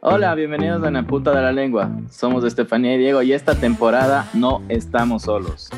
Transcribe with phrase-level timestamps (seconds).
[0.00, 1.90] Hola, bienvenidos a la Punta de la Lengua.
[2.10, 5.70] Somos Estefanía y Diego y esta temporada no estamos solos.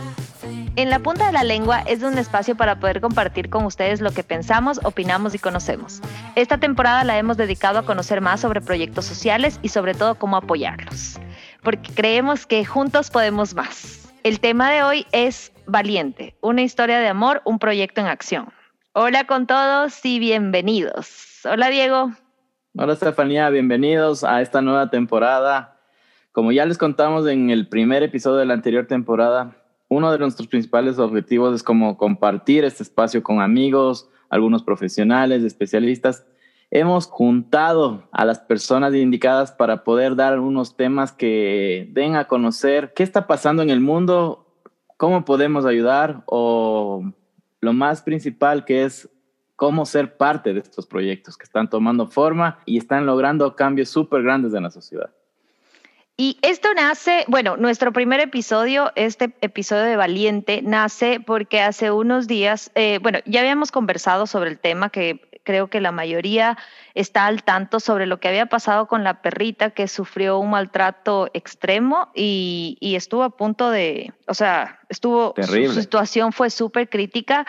[0.77, 4.13] En la punta de la lengua es un espacio para poder compartir con ustedes lo
[4.13, 6.01] que pensamos, opinamos y conocemos.
[6.37, 10.37] Esta temporada la hemos dedicado a conocer más sobre proyectos sociales y sobre todo cómo
[10.37, 11.19] apoyarlos,
[11.63, 14.11] porque creemos que juntos podemos más.
[14.23, 18.47] El tema de hoy es Valiente, una historia de amor, un proyecto en acción.
[18.93, 21.43] Hola con todos y bienvenidos.
[21.45, 22.11] Hola Diego.
[22.77, 25.79] Hola Estefanía, bienvenidos a esta nueva temporada.
[26.33, 29.57] Como ya les contamos en el primer episodio de la anterior temporada,
[29.89, 36.27] uno de nuestros principales objetivos es como compartir este espacio con amigos, algunos profesionales, especialistas.
[36.73, 42.93] Hemos juntado a las personas indicadas para poder dar unos temas que den a conocer
[42.97, 44.49] qué está pasando en el mundo,
[44.97, 47.05] cómo podemos ayudar o
[47.61, 49.09] lo más principal que es
[49.57, 54.23] cómo ser parte de estos proyectos que están tomando forma y están logrando cambios súper
[54.23, 55.11] grandes en la sociedad.
[56.17, 62.27] Y esto nace, bueno, nuestro primer episodio, este episodio de Valiente, nace porque hace unos
[62.27, 66.57] días, eh, bueno, ya habíamos conversado sobre el tema que creo que la mayoría
[66.95, 71.29] está al tanto sobre lo que había pasado con la perrita que sufrió un maltrato
[71.35, 75.75] extremo y, estuvo a punto de, o sea, estuvo, Terrible.
[75.75, 77.47] su situación fue súper crítica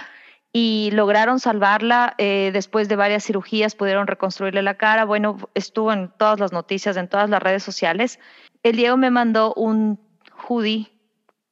[0.51, 6.09] y lograron salvarla eh, después de varias cirugías, pudieron reconstruirle la cara, bueno, estuvo en
[6.17, 8.19] todas las noticias, en todas las redes sociales.
[8.63, 9.99] El Diego me mandó un
[10.47, 10.91] hoodie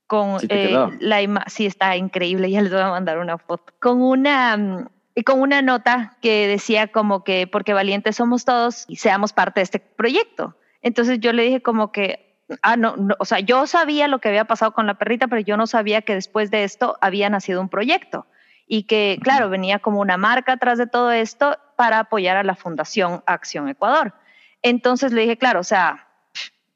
[0.07, 4.01] con eh, la imagen, sí está increíble, ya les voy a mandar una foto, con
[4.01, 4.89] una,
[5.19, 9.59] mm, con una nota que decía como que porque valientes somos todos y seamos parte
[9.59, 10.55] de este proyecto.
[10.81, 14.45] Entonces yo le dije como que, ah, no, o sea, yo sabía lo que había
[14.45, 17.69] pasado con la perrita, pero yo no sabía que después de esto había nacido un
[17.69, 18.25] proyecto
[18.67, 22.55] y que, claro, venía como una marca atrás de todo esto para apoyar a la
[22.55, 24.13] Fundación Acción Ecuador.
[24.61, 26.07] Entonces le dije, claro, o sea,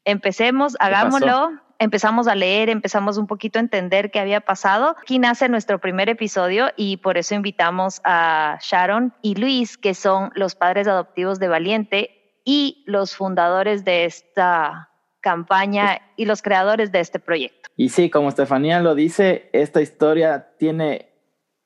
[0.04, 1.52] empecemos, hagámoslo.
[1.78, 4.96] Empezamos a leer, empezamos un poquito a entender qué había pasado.
[5.02, 10.30] Aquí nace nuestro primer episodio y por eso invitamos a Sharon y Luis, que son
[10.34, 14.90] los padres adoptivos de Valiente y los fundadores de esta
[15.20, 17.70] campaña y los creadores de este proyecto.
[17.76, 21.08] Y sí, como Estefanía lo dice, esta historia tiene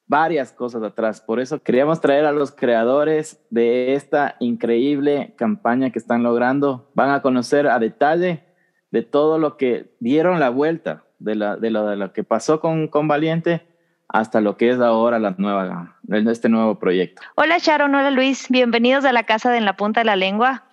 [0.07, 1.21] varias cosas atrás.
[1.21, 6.91] Por eso queríamos traer a los creadores de esta increíble campaña que están logrando.
[6.95, 8.48] Van a conocer a detalle
[8.91, 12.61] de todo lo que dieron la vuelta, de, la, de, lo, de lo que pasó
[12.61, 13.63] con, con Valiente
[14.09, 15.99] hasta lo que es ahora la nueva,
[16.31, 17.21] este nuevo proyecto.
[17.35, 20.65] Hola Sharon, hola Luis, bienvenidos a la Casa de En la Punta de la Lengua.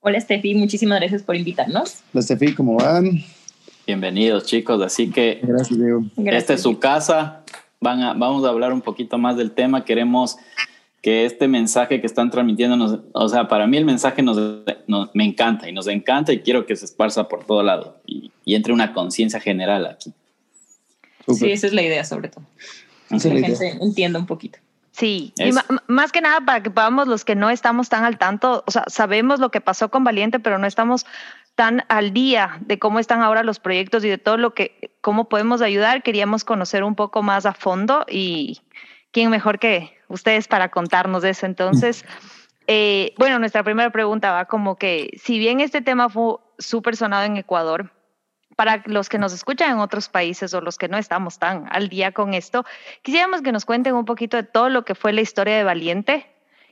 [0.00, 2.02] Hola Steffi, muchísimas gracias por invitarnos.
[2.12, 3.22] Hola Steffi, ¿cómo van?
[3.86, 6.02] Bienvenidos chicos, así que gracias, Diego.
[6.26, 7.44] esta es su casa,
[7.80, 9.84] vamos a hablar un poquito más del tema.
[9.84, 10.36] Queremos
[11.04, 14.38] que este mensaje que están transmitiendo, o sea, para mí el mensaje nos,
[15.12, 18.72] me encanta y nos encanta y quiero que se esparza por todo lado y, entre
[18.72, 20.14] una conciencia general aquí.
[21.28, 22.46] Sí, esa es la idea sobre todo.
[23.10, 24.58] que la, gente entienda un poquito.
[24.92, 25.50] Sí, y
[25.88, 28.84] más que nada para que podamos los que no estamos tan al tanto, o sea,
[28.86, 31.04] sabemos lo que pasó con Valiente, pero no estamos
[31.54, 35.28] tan al día de cómo están ahora los proyectos y de todo lo que, cómo
[35.28, 38.62] podemos ayudar, queríamos conocer un poco más a fondo y
[39.10, 41.46] quién mejor que ustedes para contarnos de eso.
[41.46, 42.04] Entonces,
[42.66, 47.24] eh, bueno, nuestra primera pregunta va como que, si bien este tema fue súper sonado
[47.24, 47.90] en Ecuador,
[48.56, 51.88] para los que nos escuchan en otros países o los que no estamos tan al
[51.88, 52.64] día con esto,
[53.02, 56.26] quisiéramos que nos cuenten un poquito de todo lo que fue la historia de Valiente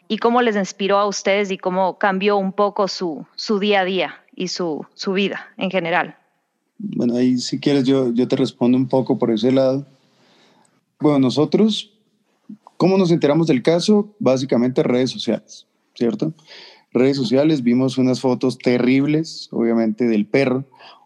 [0.09, 3.85] y cómo les inspiró a ustedes y cómo cambió un poco su, su día a
[3.85, 6.17] día y su, su vida en general.
[6.79, 9.87] Bueno, ahí si quieres yo, yo te respondo un poco por ese lado.
[11.01, 11.92] Bueno, nosotros,
[12.83, 14.13] ¿cómo nos enteramos del caso?
[14.19, 16.35] Básicamente redes sociales, ¿cierto?
[16.93, 20.65] Redes sociales, vimos unas fotos terribles, obviamente, del perro,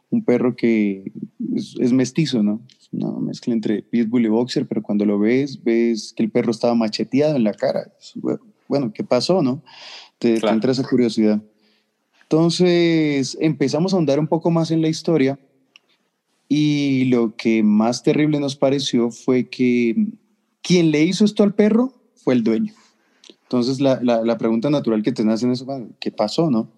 [0.09, 1.13] un perro que
[1.55, 2.63] es, mestizo, ¿no?
[2.93, 6.75] Una mezcla entre pitbull y boxer, pero cuando lo ves, ves que el perro estaba
[6.75, 7.93] macheteado en la cara.
[8.69, 9.63] Bueno, ¿qué pasó, no?
[10.19, 11.43] Te, te entra esa curiosidad.
[12.23, 15.39] Entonces empezamos a ahondar un poco más en la historia
[16.49, 20.07] y lo que más terrible nos pareció fue que
[20.67, 22.75] quien le hizo esto al perro fue el dueño.
[23.45, 25.65] Entonces la, la, pregunta natural que te hacen es,
[26.01, 26.73] ¿qué pasó, no?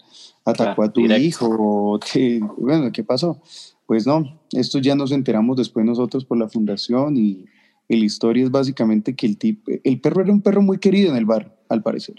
[0.44, 1.98] ¿Atacó a tu hijo?
[2.12, 3.40] ¿Qué, bueno, ¿qué pasó?
[3.86, 7.46] Pues no, esto ya nos enteramos después nosotros por la fundación y,
[7.88, 11.10] y la historia es básicamente que el, tipo, el perro era un perro muy querido
[11.10, 12.16] en el bar, al parecer.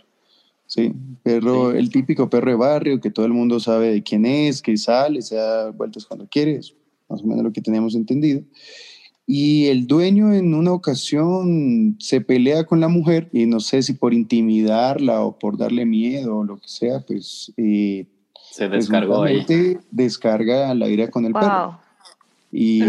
[0.66, 4.64] Sí, perro, el típico perro de barrio que todo el mundo sabe de quién es,
[4.64, 6.60] que sale, se da vueltas cuando quiere,
[7.08, 8.42] más o menos lo que teníamos entendido.
[9.32, 13.94] Y el dueño en una ocasión se pelea con la mujer y no sé si
[13.94, 17.54] por intimidarla o por darle miedo o lo que sea, pues...
[17.56, 18.08] Eh,
[18.50, 19.46] se descargó ahí.
[19.92, 21.80] Descarga la ira con el perro.
[22.52, 22.80] Y,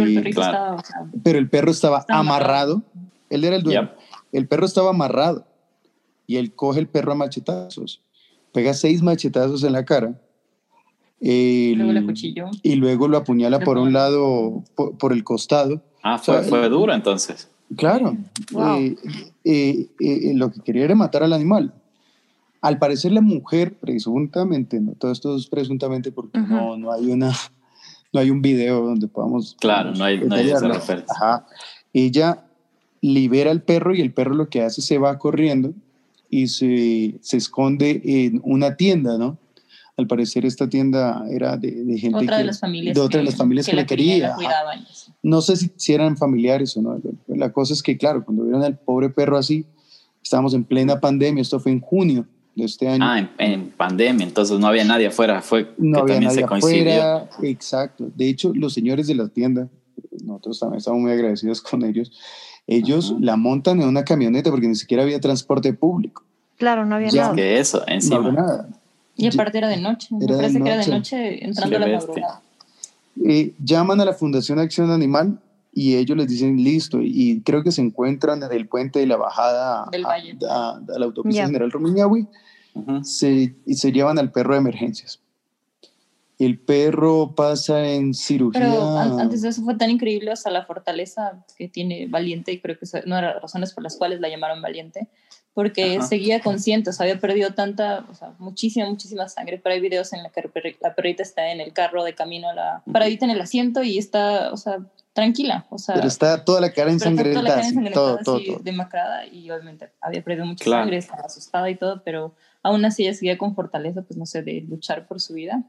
[1.22, 2.82] pero, el perro estaba amarrado.
[3.28, 3.90] Él era el dueño.
[4.32, 5.46] El perro estaba amarrado.
[6.26, 8.00] Y él coge el perro a machetazos.
[8.54, 10.19] Pega seis machetazos en la cara
[11.20, 11.75] y
[12.76, 15.82] luego lo apuñala por un lado, por, el costado.
[16.02, 17.49] Ah, fue, fue duro entonces.
[17.76, 18.17] Claro.
[18.75, 18.97] Eh,
[19.44, 21.73] eh, eh, lo que quería era matar al animal.
[22.61, 24.93] Al parecer la mujer, presuntamente, ¿no?
[24.93, 27.32] todo esto es presuntamente porque no, no, hay una,
[28.12, 29.56] no hay un video donde podamos...
[29.58, 31.14] Claro, no hay, no hay esa referencia.
[31.14, 31.47] Ajá.
[31.94, 32.44] Ella
[33.00, 35.73] libera al perro y el perro lo que hace se va corriendo
[36.29, 39.38] y se, se esconde en una tienda, ¿no?
[40.00, 43.37] Al parecer esta tienda era de, gente otra de las familias de otra de las
[43.37, 44.35] familias que, le quería.
[45.23, 47.00] No sé si, eran familiares o no.
[47.29, 49.67] La cosa es que, claro, cuando vieron al pobre perro así,
[50.23, 53.05] estábamos en plena pandemia, esto fue en junio de este año.
[53.05, 58.11] Ah, en, pandemia, entonces no había nadie afuera, fue no había nadie Afuera, exacto.
[58.14, 59.69] De hecho, los señores de la tienda,
[60.25, 62.12] nosotros también estamos muy agradecidos con ellos,
[62.67, 66.25] ellos la montan en una camioneta porque ni siquiera había transporte público.
[66.56, 67.35] Claro, no había nada.
[67.35, 68.20] que eso, encima.
[68.20, 68.69] No había nada.
[69.20, 72.43] Y aparte era de noche, me parece que era de noche entrando a la madrugada.
[73.25, 75.38] Eh, llaman a la Fundación Acción Animal
[75.72, 79.17] y ellos les dicen listo y creo que se encuentran en el puente de la
[79.17, 80.37] bajada Del valle.
[80.49, 82.26] A, la autopista General Romiñahui
[83.02, 85.20] se, y se llevan al perro de emergencias.
[86.40, 88.62] El perro pasa en cirugía.
[88.62, 92.78] Pero antes de eso fue tan increíble, hasta la fortaleza que tiene Valiente, y creo
[92.78, 95.08] que de las razones por las cuales la llamaron Valiente,
[95.52, 99.82] porque seguía consciente, o sea, había perdido tanta, o sea, muchísima, muchísima sangre, pero hay
[99.82, 100.50] videos en la que
[100.81, 103.98] la perrita está en el carro de camino a la paradita en el asiento y
[103.98, 104.78] está, o sea,
[105.12, 105.96] tranquila, o sea.
[105.96, 109.90] Pero está toda la cara ensangrentada, toda la cara ensangrentada, todo, todo, demacrada y obviamente
[110.00, 114.00] había perdido mucha sangre, estaba asustada y todo, pero aún así ella seguía con fortaleza,
[114.00, 115.64] pues no sé, de luchar por su vida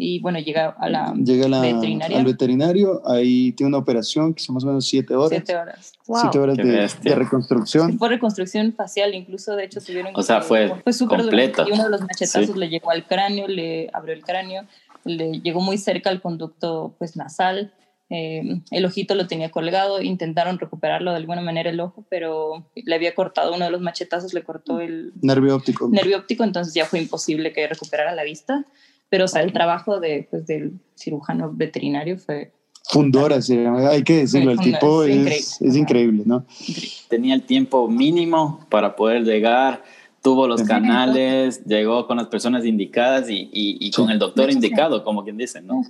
[0.00, 4.62] y bueno, llega a la llega al veterinario, ahí tiene una operación que son más
[4.62, 5.30] o menos siete horas.
[5.30, 5.92] Siete horas.
[6.20, 7.98] Siete horas de, reconstrucción.
[7.98, 11.90] fue reconstrucción facial, incluso de hecho tuvieron O sea, fue, fue súper Y uno de
[11.90, 14.66] los machetazos le llegó al cráneo, le abrió el cráneo,
[15.04, 17.74] le llegó muy cerca al conducto pues nasal.
[18.08, 22.94] Eh, el ojito lo tenía colgado, intentaron recuperarlo de alguna manera el ojo, pero le
[22.94, 25.88] había cortado uno de los machetazos, le cortó el nervio óptico.
[25.88, 28.64] Nervio óptico, entonces ya fue imposible que recuperara la vista
[29.08, 32.52] pero o sea, el trabajo de, pues, del cirujano veterinario fue...
[32.90, 33.38] Fundora,
[33.90, 36.46] hay que decirlo, el tipo es, es, increíble, ¿no?
[37.08, 39.84] Tenía el tiempo mínimo para poder llegar,
[40.22, 45.22] tuvo los canales, llegó con las personas indicadas y, y, con el doctor indicado, como
[45.22, 45.82] quien dice, ¿no?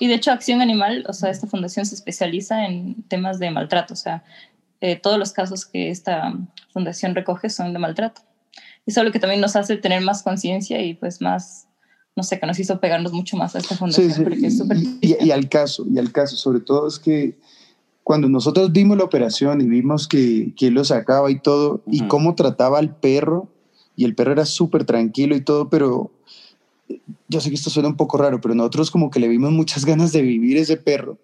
[0.00, 3.94] Y de hecho, Acción Animal, o sea, esta fundación se especializa en temas de maltrato,
[3.94, 4.24] o sea,
[4.80, 6.34] eh, todos los casos que esta
[6.72, 8.22] fundación recoge son de maltrato.
[8.84, 11.68] Eso es lo que también nos hace tener más conciencia y pues más
[12.14, 14.24] no sé, que nos hizo pegarnos mucho más a esta fundación.
[14.24, 14.62] Porque es
[15.00, 17.36] y, y, al caso, y al caso, sobre todo es que
[18.04, 22.06] cuando nosotros vimos la operación y vimos que, que él lo sacaba y todo, y
[22.08, 23.48] cómo trataba al perro,
[23.96, 26.10] y el perro era súper tranquilo y todo, pero
[27.28, 29.84] yo sé que esto suena un poco raro, pero nosotros como que le vimos muchas
[29.86, 31.18] ganas de vivir ese perro.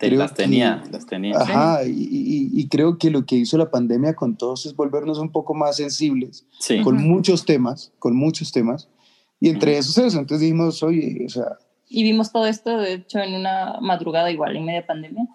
[0.00, 1.36] las tenía, las tenía.
[1.36, 5.30] Ajá, y, y, creo que lo que hizo la pandemia con todos es volvernos un
[5.30, 6.46] poco más sensibles,
[6.82, 8.88] con muchos temas, con muchos temas,
[9.42, 11.58] y entre esos eso, entonces dijimos, oye, o sea...
[11.88, 15.26] Y vimos todo esto, de hecho, en una madrugada igual, en media pandemia.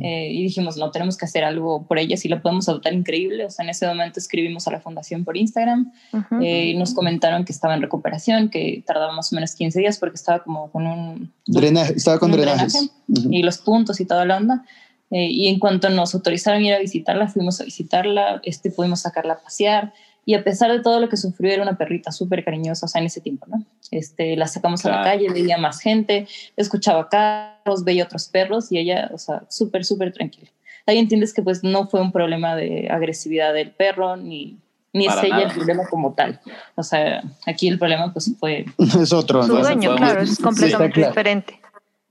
[0.00, 3.44] Eh, y dijimos, no, tenemos que hacer algo por ella, si la podemos adoptar, increíble.
[3.44, 5.92] O sea, en ese momento escribimos a la fundación por Instagram
[6.40, 9.98] eh, y nos comentaron que estaba en recuperación, que tardaba más o menos 15 días
[9.98, 11.32] porque estaba como con un...
[11.46, 12.90] Drenaje, estaba con, drenajes.
[13.30, 14.64] Y los puntos y toda la onda.
[15.12, 19.34] Eh, y en cuanto nos autorizaron ir a visitarla, fuimos a visitarla, este, pudimos sacarla
[19.34, 19.92] a pasear.
[20.24, 23.00] Y a pesar de todo lo que sufrió, era una perrita súper cariñosa, o sea,
[23.00, 23.64] en ese tiempo, ¿no?
[23.90, 28.78] Este, la sacamos a la calle, veía más gente, escuchaba carros, veía otros perros y
[28.78, 30.48] ella, o sea, súper, súper tranquila.
[30.86, 34.58] Ahí entiendes que pues no fue un problema de agresividad del perro, ni,
[34.92, 36.40] ni es ella el problema como tal.
[36.76, 38.64] O sea, aquí el problema pues fue...
[38.78, 39.42] es otro.
[39.42, 41.60] Su dueño, claro, es completamente diferente.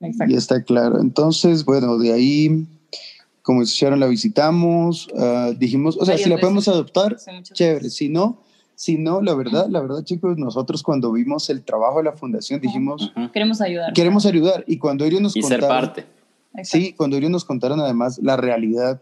[0.02, 0.34] Exacto.
[0.34, 1.00] Y está claro.
[1.00, 2.68] Entonces, bueno, de ahí
[3.42, 7.18] como hicieron, la visitamos, uh, dijimos, o sea, si la podemos adoptar,
[7.54, 8.44] chévere, si no,
[8.76, 12.60] si no, la verdad, la verdad, chicos, nosotros cuando vimos el trabajo de la fundación
[12.60, 13.94] dijimos, queremos ayudar.
[13.94, 16.06] Queremos ayudar y cuando ellos nos y contaron, ser parte.
[16.64, 19.02] Sí, cuando ellos nos contaron además la realidad,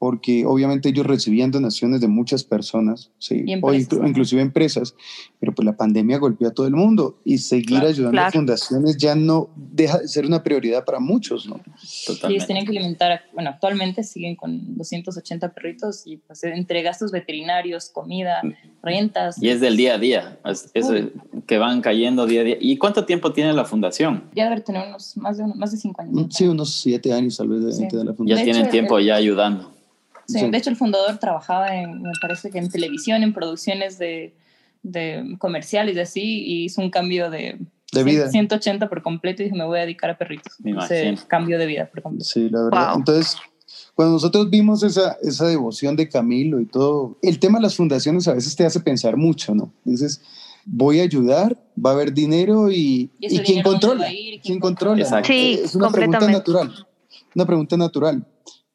[0.00, 4.94] porque obviamente ellos recibían donaciones de muchas personas, sí, o inclusive empresas,
[5.38, 9.14] pero pues la pandemia golpeó a todo el mundo y seguir ayudando a fundaciones ya
[9.14, 11.60] no deja de ser una prioridad para muchos, ¿no?
[12.06, 12.28] Totalmente.
[12.28, 17.90] Ellos tienen que alimentar, bueno, actualmente siguen con 280 perritos y pues entre gastos veterinarios,
[17.90, 18.52] comida, mm.
[18.82, 19.42] rentas.
[19.42, 20.72] Y es del día a día, es,
[21.46, 22.56] que van cayendo día a día.
[22.58, 24.30] ¿Y cuánto tiempo tiene la fundación?
[24.34, 26.28] Ya debe tener unos más de, más de cinco años.
[26.30, 28.26] Sí, unos siete años tal vez de, la fundación.
[28.26, 29.78] Ya tienen tiempo ya ayudando.
[30.32, 34.34] Sí, de hecho el fundador trabajaba en, me parece que en televisión, en producciones de,
[34.82, 37.58] de comerciales y así, y hizo un cambio de,
[37.92, 38.28] de vida.
[38.28, 40.54] 180 por completo y dije, me voy a dedicar a perritos.
[40.64, 42.24] Ese cambio de vida por completo.
[42.24, 42.94] Sí, la verdad.
[42.96, 43.36] Entonces,
[43.94, 48.28] cuando nosotros vimos esa, esa devoción de Camilo y todo, el tema de las fundaciones
[48.28, 49.72] a veces te hace pensar mucho, ¿no?
[49.84, 50.22] Dices,
[50.64, 54.06] voy a ayudar, va a haber dinero y, ¿Y, quién controla?
[54.42, 55.24] ¿Quién, controla?
[55.24, 56.86] Sí, es una pregunta natural.
[57.34, 58.26] Una pregunta natural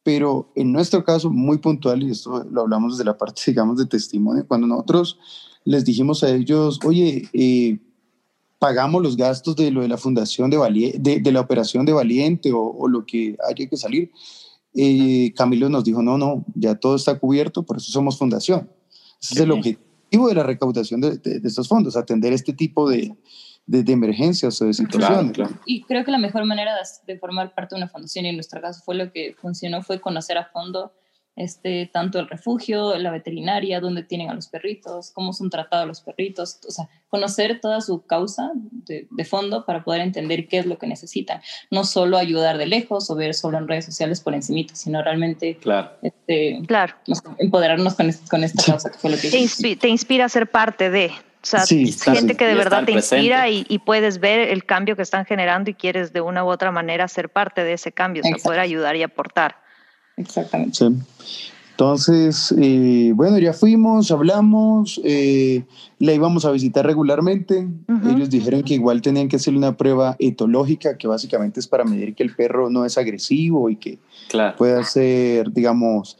[0.05, 3.87] pero en nuestro caso muy puntual, y esto lo hablamos desde la parte, digamos, de
[3.87, 5.17] testimonio, cuando nosotros
[5.63, 7.79] les dijimos a ellos, oye, eh,
[8.59, 12.87] pagamos los gastos de lo de la fundación de, de, la operación de Valiente o,
[12.87, 14.11] lo que haya que salir,
[14.75, 18.69] eh, Camilo nos dijo, no, no, ya todo está cubierto, por eso somos fundación.
[19.19, 23.11] Ese es el objetivo de la recaudación de, de estos fondos, atender este tipo de,
[23.65, 25.37] de, emergencias o de situaciones.
[25.65, 26.73] Y creo que la mejor manera
[27.05, 29.99] de, formar parte de una fundación, y en nuestro caso fue lo que funcionó, fue
[29.99, 30.93] conocer a fondo
[31.35, 35.99] este, tanto el refugio, la veterinaria, dónde tienen a los perritos, cómo son tratados los
[35.99, 40.77] perritos, o sea, conocer toda su causa de, fondo para poder entender qué es lo
[40.77, 41.41] que necesitan.
[41.71, 45.57] No solo ayudar de lejos o ver solo en redes sociales por encimita, sino realmente
[45.57, 45.91] claro.
[46.03, 46.93] Este, claro.
[47.39, 50.89] empoderarnos con, con esta causa que fue lo que te, te inspira a ser parte
[50.89, 51.11] de,
[51.45, 55.25] o sea, gente que de verdad te inspira y, puedes ver el cambio que están
[55.25, 58.37] generando y quieres de una u otra manera ser parte de ese cambio, o sea,
[58.43, 59.57] poder ayudar y aportar.
[60.17, 60.77] Exactamente.
[60.77, 61.45] Sí.
[61.75, 65.65] Entonces, eh, bueno, ya fuimos, hablamos, eh,
[65.99, 67.67] la íbamos a visitar regularmente.
[68.09, 72.15] Ellos dijeron que igual tenían que hacer una prueba etológica, que básicamente es para medir
[72.15, 73.99] que el perro no es agresivo y que
[74.57, 76.17] pueda ser, digamos,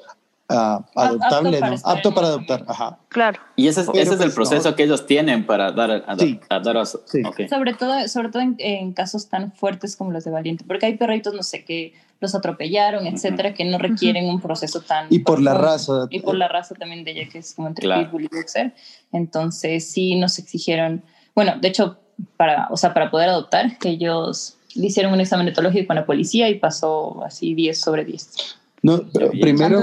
[0.48, 1.92] adoptable, apto, ¿no?
[1.92, 2.66] apto para adoptar.
[2.68, 3.00] Ajá.
[3.10, 3.40] Claro.
[3.56, 6.78] Y ese es, ese es el pues, proceso que ellos tienen para dar a, dar
[6.78, 10.98] a, Sobre todo, sobre todo en, casos tan fuertes como los de Valiente, porque hay
[10.98, 15.08] perritos, no sé, que los atropellaron, etcétera, que no requieren un proceso tan...
[15.10, 16.08] Y por la raza.
[16.10, 18.74] Y por la raza también de ella, que es como entre Pitbull y Boxer.
[19.12, 21.98] Entonces, sí nos exigieron, bueno, de hecho,
[22.38, 26.06] para, o sea, para poder adoptar, que ellos le hicieron un examen etológico con la
[26.06, 28.58] policía y pasó así 10 sobre 10.
[28.86, 29.01] No,
[29.42, 29.82] primero,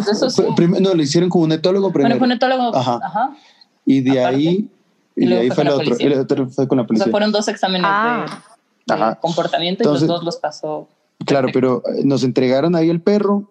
[0.80, 2.16] no, lo hicieron con un etólogo primero.
[2.16, 2.76] Bueno, con un etólogo.
[2.76, 3.36] Ajá.
[3.84, 4.68] Y de ahí,
[5.16, 7.02] y, de ahí fue, el otro, el otro fue con la policía.
[7.02, 9.18] O sea, fueron dos exámenes de, ah.
[9.20, 10.88] comportamiento y los dos los pasó.
[11.26, 13.50] Claro, pero eh, nos entregaron ahí el perro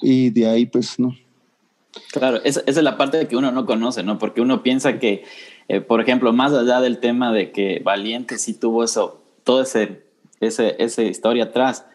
[0.00, 1.16] y de ahí pues no.
[2.12, 4.20] Claro, esa, esa es la parte que uno no conoce, ¿no?
[4.20, 5.24] Porque uno piensa que,
[5.66, 10.04] eh, por ejemplo, más allá del tema de que Valiente sí tuvo eso, todo ese,
[10.38, 11.86] ese, esa historia atrás,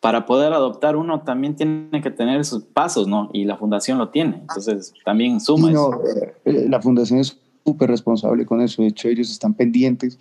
[0.00, 3.28] para poder adoptar uno también tiene que tener sus pasos, ¿no?
[3.32, 5.70] Y la fundación lo tiene, entonces también suma.
[5.70, 6.00] No,
[6.46, 10.18] eh, la fundación es súper responsable con eso, de hecho ellos están pendientes.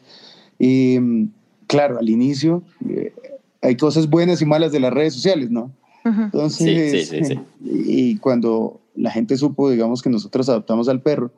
[0.59, 1.29] Y mm,
[1.67, 3.13] claro, al inicio eh,
[3.61, 5.71] hay cosas buenas y malas de las redes sociales, ¿no?
[6.03, 11.31] Entonces, sí, sí, sí, y cuando la gente supo, digamos, que nosotros adoptamos al perro,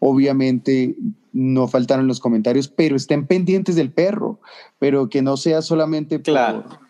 [0.00, 0.96] obviamente
[1.32, 4.38] no faltaron los comentarios, pero estén pendientes del perro,
[4.78, 6.85] pero que no sea solamente claro por,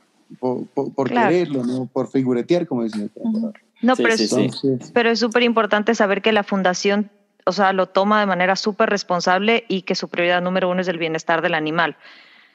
[1.08, 1.86] quererlo, ¿no?
[1.86, 3.06] por figuretear, como decía.
[3.82, 4.34] No, pero, es,
[4.92, 7.10] pero es súper importante saber que la fundación,
[7.44, 10.88] o sea, lo toma de manera súper responsable y que su prioridad número uno es
[10.88, 11.96] el bienestar del animal.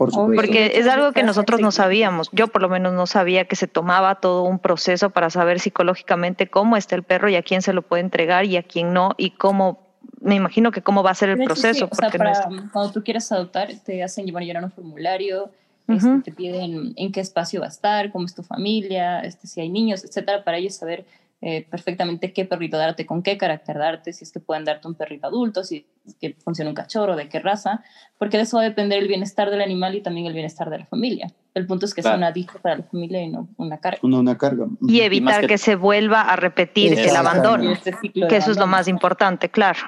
[0.10, 2.30] Porque es algo que nosotros no sabíamos.
[2.32, 6.48] Yo por lo menos no sabía que se tomaba todo un proceso para saber psicológicamente
[6.48, 9.14] cómo está el perro y a quién se lo puede entregar y a quién no
[9.18, 11.88] y cómo me imagino que cómo va a ser el proceso.
[11.92, 12.34] o sea, para,
[12.72, 15.52] cuando tú quieres adoptar, te hacen llevar, llenar un formulario,
[15.88, 19.62] este, te piden en qué espacio va a estar, cómo es tu familia, este, si
[19.62, 21.06] hay niños, etcétera, para ellos saber
[21.44, 24.94] eh, perfectamente qué perrito darte, con qué carácter darte, si es que pueden darte un
[24.94, 27.84] perrito adulto, si es que funciona un cachorro, de qué raza,
[28.20, 30.78] porque de eso va a depender el bienestar del animal y también el bienestar de
[30.78, 31.34] la familia.
[31.56, 34.00] El punto es que sea una dicha para la familia y no una carga.
[34.04, 34.68] una carga.
[34.88, 38.88] Y evitar que, se vuelva a repetir el abandono, este que eso es lo más
[38.88, 39.80] importante, claro.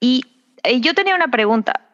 [0.00, 0.24] Y
[0.64, 1.85] eh, yo tenía una pregunta.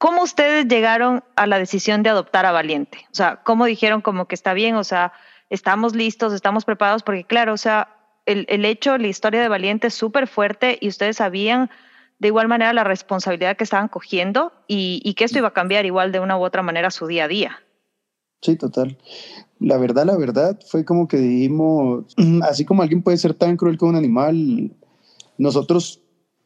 [0.00, 3.00] ¿Cómo ustedes llegaron a la decisión de adoptar a Valiente?
[3.12, 4.76] O sea, ¿cómo dijeron como que está bien?
[4.76, 5.12] O sea,
[5.50, 9.88] estamos listos, estamos preparados, porque claro, o sea, el, el hecho, la historia de Valiente
[9.88, 11.68] es súper fuerte y ustedes sabían
[12.18, 15.84] de igual manera la responsabilidad que estaban cogiendo y, y, que esto iba a cambiar
[15.84, 17.60] igual de una u otra manera su día a día.
[18.40, 18.96] Sí, total.
[19.58, 22.06] La verdad, la verdad, fue como que dijimos,
[22.48, 24.72] así como alguien puede ser tan cruel con un animal,
[25.36, 26.00] nosotros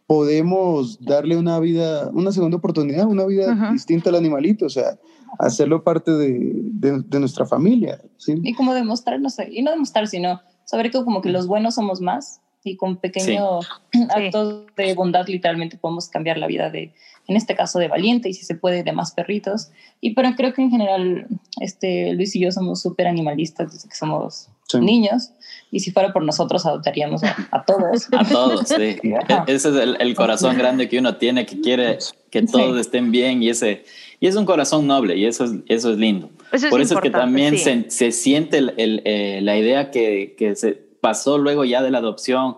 [0.07, 4.99] podemos darle una vida, una segunda oportunidad, una vida distinta al animalito, o sea,
[5.39, 8.01] hacerlo parte de, de, nuestra familia.
[8.19, 8.35] ¿sí?
[8.43, 11.75] Y como demostrar, no sé, y no demostrar, sino saber que como que los buenos
[11.77, 13.69] somos más y con pequeños
[14.15, 16.93] actos de bondad literalmente podemos cambiar la vida de,
[17.27, 19.71] en este caso de Valiente y si se puede de más perritos.
[20.01, 21.27] Y pero creo que en general
[21.61, 24.49] este, Luis y yo somos súper animalistas desde que somos
[24.81, 25.31] niños
[25.71, 28.09] y si fuera por nosotros adoptaríamos a, todos.
[28.13, 28.75] A todos, sí.
[29.03, 31.99] E-, ese es el, corazón grande que uno tiene, que quiere
[32.31, 33.85] que todos estén bien y ese
[34.21, 36.31] y es un corazón noble y eso es, eso es lindo.
[36.71, 40.73] por eso es que también se, se, siente el, eh, la idea que, que se
[41.01, 42.57] pasó luego ya de la adopción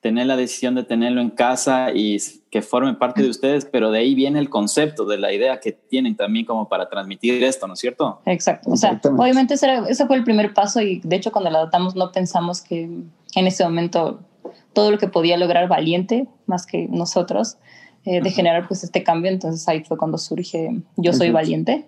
[0.00, 2.16] tener la decisión de tenerlo en casa y
[2.50, 5.72] que forme parte de ustedes, pero de ahí viene el concepto de la idea que
[5.72, 8.20] tienen también como para transmitir esto, ¿no es cierto?
[8.24, 8.70] Exacto.
[8.70, 12.12] O sea, obviamente ese, fue el primer paso y de hecho cuando lo adoptamos no
[12.12, 14.20] pensamos que en ese momento
[14.72, 17.58] todo lo que podía lograr Valiente, más que nosotros,
[18.06, 19.30] eh, de generar pues este cambio.
[19.30, 21.86] Entonces ahí fue cuando surge Yo Soy Valiente.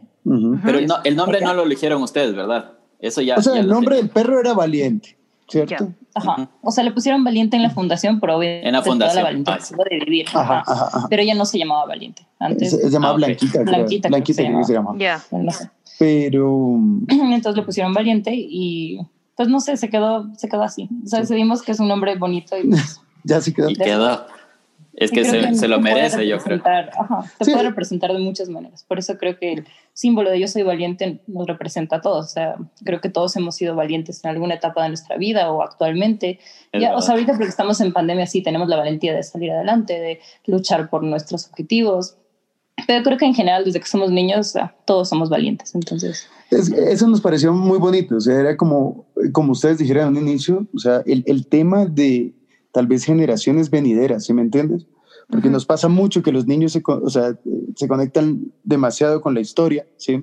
[0.64, 2.73] Pero el nombre no lo eligieron ustedes, ¿verdad?
[3.00, 3.37] Eso ya.
[3.37, 5.16] O sea, el nombre del perro era Valiente.
[5.52, 5.92] ¿Cierto?
[6.14, 6.50] Ajá.
[6.62, 9.44] O sea, le pusieron Valiente en la fundación, pero obviamente en la fundación.
[9.44, 10.26] La de vivir.
[10.32, 12.26] Ajá, ajá, Pero ella no se llamaba Valiente.
[12.38, 13.62] Antes se, llamaba ah, Blanquita.
[13.62, 14.09] Blanquita.
[14.09, 14.94] Blanquita, que se llama.
[14.99, 15.23] Ya.
[15.30, 15.71] No sé.
[15.99, 16.78] Pero
[17.09, 18.99] entonces le pusieron Valiente y
[19.37, 20.88] pues no sé, se quedó se quedó así.
[21.04, 23.71] O sea, decidimos que es un nombre bonito y pues, ya se quedó.
[23.71, 24.26] Y quedó.
[25.04, 26.61] Es que, se, lo merece, yo creo.
[26.64, 28.85] Ajá, se puede representar de muchas maneras.
[28.87, 32.26] Por eso creo que el símbolo de yo soy valiente nos representa a todos.
[32.26, 35.62] O sea, creo que todos hemos sido valientes en alguna etapa de nuestra vida o
[35.62, 36.38] actualmente.
[36.73, 39.94] Ya, o sea, ahorita porque estamos en pandemia, sí, tenemos la valentía de salir adelante,
[39.94, 42.16] de luchar por nuestros objetivos.
[42.87, 44.54] Pero creo que en general, desde que somos niños,
[44.85, 45.75] todos somos valientes.
[45.75, 46.28] Entonces.
[46.50, 48.16] eso nos pareció muy bonito.
[48.16, 52.32] O sea, era como, como ustedes dijeron al inicio, o sea, el, el tema de
[52.73, 54.87] tal vez generaciones venideras, ¿sí me entiendes?
[55.32, 57.38] Porque nos pasa mucho que los niños se, o sea,
[57.74, 60.22] se conectan demasiado con la historia, ¿sí?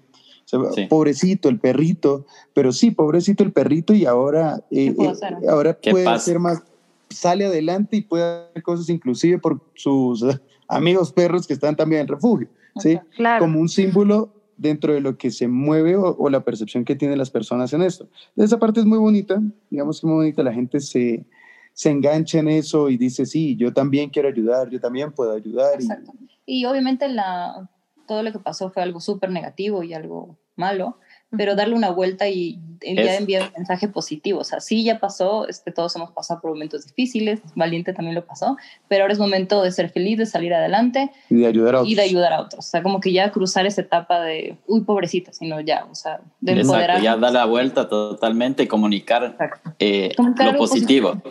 [0.87, 6.37] Pobrecito el perrito, pero sí, pobrecito el perrito y ahora, eh, eh, ahora puede hacer
[6.39, 6.61] más,
[7.09, 10.23] sale adelante y puede hacer cosas inclusive por sus
[10.67, 12.47] amigos perros que están también en refugio,
[12.77, 12.99] ¿sí?
[13.39, 17.17] Como un símbolo dentro de lo que se mueve o, o, la percepción que tienen
[17.17, 18.07] las personas en esto.
[18.35, 21.25] Esa parte es muy bonita, digamos que muy bonita, la gente se,
[21.73, 25.75] se engancha en eso y dice, sí, yo también quiero ayudar, yo también puedo ayudar.
[25.75, 26.11] Exacto.
[26.45, 27.69] Y, obviamente la,
[28.07, 30.97] todo lo que pasó fue algo súper negativo y algo malo,
[31.31, 34.39] pero darle una vuelta y ya enviar un mensaje positivo.
[34.39, 38.25] O sea, sí, ya pasó, este, todos hemos pasado por momentos difíciles, Valiente también lo
[38.25, 41.77] pasó, pero ahora es momento de ser feliz, de salir adelante y de ayudar a
[41.79, 41.91] otros.
[41.91, 42.65] Y de ayudar a otros.
[42.65, 46.19] O sea, como que ya cruzar esa etapa de, uy, pobrecita, sino ya, o sea,
[46.41, 47.01] de empoderar.
[47.01, 49.37] ya dar la vuelta totalmente y comunicar,
[49.79, 51.21] eh, lo positivo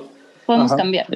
[0.48, 1.06] podemos cambiar.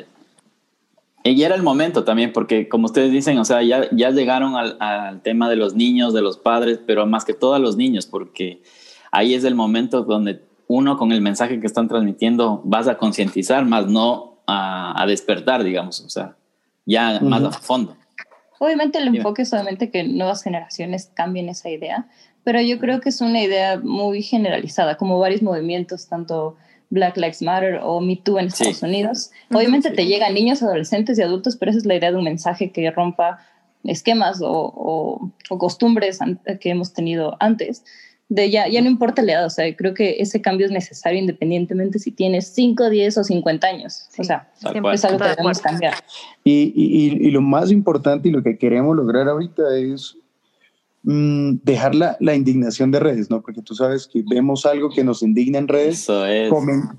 [1.24, 5.22] Y era el momento también, porque como ustedes dicen, o sea, ya, ya llegaron al,
[5.22, 8.62] tema de los niños, de los padres, pero más que todo a los niños, porque
[9.10, 13.64] ahí es el momento donde uno con el mensaje que están transmitiendo vas a concientizar,
[13.64, 16.36] más no a, despertar, digamos, o sea,
[16.84, 17.96] ya más a fondo.
[18.58, 22.06] Obviamente el enfoque es solamente que nuevas generaciones cambien esa idea,
[22.44, 26.56] pero yo creo que es una idea muy generalizada, como varios movimientos, tanto
[26.92, 29.31] Black Lives Matter o Me Too en Estados Unidos.
[29.50, 32.70] Obviamente te llegan niños, adolescentes y adultos, pero esa es la idea de un mensaje
[32.70, 33.38] que rompa
[33.83, 36.18] esquemas o, costumbres
[36.61, 37.83] que hemos tenido antes.
[38.28, 41.18] De ya, ya no importa la edad, o sea, creo que ese cambio es necesario
[41.18, 44.09] independientemente si tienes 5, 10 o 50 años.
[44.18, 45.94] o sea, siempre es algo que debemos cambiar.
[46.44, 50.16] Y, y, y, lo más importante y lo que queremos lograr ahorita es
[51.04, 53.42] Mm, dejar la, la, indignación de redes, ¿no?
[53.42, 56.06] Porque tú sabes que vemos algo que nos indigna en redes,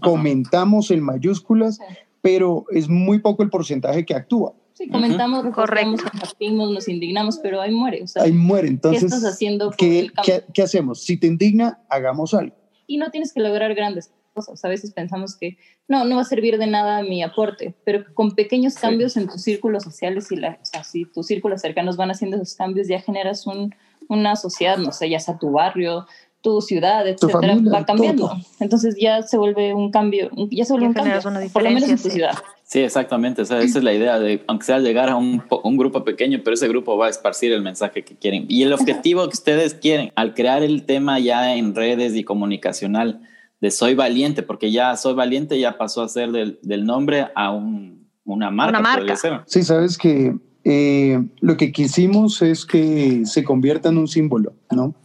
[0.01, 1.79] comentamos en mayúsculas,
[2.21, 4.53] pero es muy poco el porcentaje que actúa.
[4.73, 6.03] Sí, comentamos, correcto,
[6.51, 8.03] nos indignamos, pero ahí muere.
[8.15, 9.03] ahí muere, entonces.
[9.03, 9.71] ¿Qué estás haciendo?
[9.77, 10.11] ¿qué,
[10.53, 11.03] ¿qué, hacemos?
[11.03, 12.55] Si te indigna, hagamos algo.
[12.87, 14.65] Y no tienes que lograr grandes cosas.
[14.65, 18.31] A veces pensamos que no, no va a servir de nada mi aporte, pero con
[18.31, 22.11] pequeños cambios en tus círculos sociales y la, o sea, si tus círculos cercanos van
[22.11, 23.73] haciendo esos cambios, ya generas un,
[24.13, 26.06] una sociedad, no sé, ya sea tu barrio,
[26.41, 28.32] tu ciudad, etcétera, va cambiando.
[28.60, 31.19] Entonces ya se vuelve un cambio, ya se vuelve un cambio,
[31.52, 32.34] por lo menos en tu ciudad.
[32.65, 33.41] Sí, exactamente.
[33.41, 36.41] O sea, esa es la idea de, aunque sea llegar a un, un, grupo pequeño,
[36.43, 38.45] pero ese grupo va a esparcir el mensaje que quieren.
[38.49, 43.21] Y el objetivo que ustedes quieren, al crear el tema ya en redes y comunicacional
[43.62, 47.52] de Soy Valiente, porque ya Soy Valiente ya pasó a ser del, del nombre a
[47.52, 48.80] un, una marca.
[48.80, 49.43] Una marca.
[49.45, 54.95] Sí, sabes que eh, lo que quisimos es que se convierta en un símbolo, ¿no?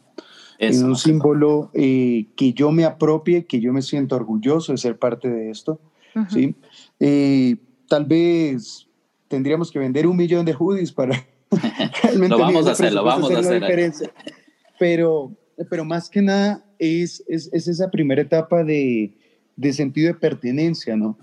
[0.58, 4.98] en un símbolo eh, que yo me apropie, que yo me siento orgulloso de ser
[4.98, 5.80] parte de esto.
[6.30, 6.56] ¿sí?
[6.98, 8.88] Eh, tal vez
[9.28, 11.24] tendríamos que vender un millón de hoodies para
[12.02, 13.62] realmente lo vamos a hacer, lo vamos a hacer.
[14.78, 15.32] Pero,
[15.70, 19.12] pero más que nada es, es, es esa primera etapa de,
[19.56, 21.18] de, sentido de pertenencia, ¿no?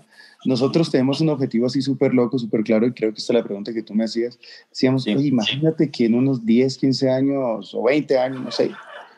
[0.46, 3.44] Nosotros tenemos un objetivo así súper loco, súper claro, y creo que esta es la
[3.44, 4.38] pregunta que tú me hacías.
[4.70, 8.70] Decíamos, imagínate que en unos 10, 15 años o 20 años, no sé,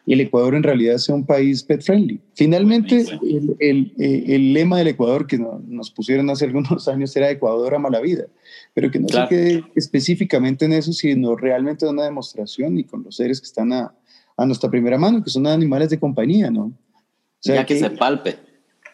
[0.06, 2.20] el Ecuador en realidad sea un país pet friendly.
[2.34, 7.30] Finalmente, el, el, eh, el, lema del Ecuador que nos pusieron hace algunos años era
[7.30, 8.24] Ecuador ama la vida,
[8.72, 13.16] pero que no se quede específicamente en eso, sino realmente una demostración y con los
[13.16, 13.94] seres que están a,
[14.36, 16.62] a nuestra primera mano, que son animales de compañía, ¿no?
[16.62, 18.47] O sea, ya que, se palpe.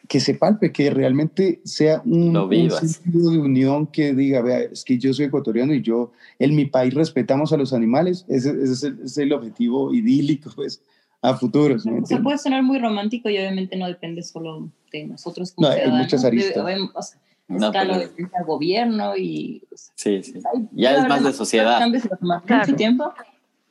[0.08, 4.84] Que se palpe, que realmente sea un, un, sentido de unión que diga, vea, es
[4.84, 8.72] que yo soy ecuatoriano y yo, en mi país respetamos a los animales, ese, ese
[8.72, 10.82] es, el, ese es el objetivo idílico, pues,
[11.24, 11.86] a futuros.
[11.86, 15.74] O sea, puede sonar muy romántico y obviamente no depende solo de nosotros como no,
[15.74, 16.56] Hay muchas aristas.
[16.58, 17.94] o sea, no, pero...
[17.94, 19.62] el gobierno y...
[19.94, 20.34] sí, sí.
[20.72, 21.78] ya es más de sociedad.
[21.78, 23.12] Cambios mucho tiempo,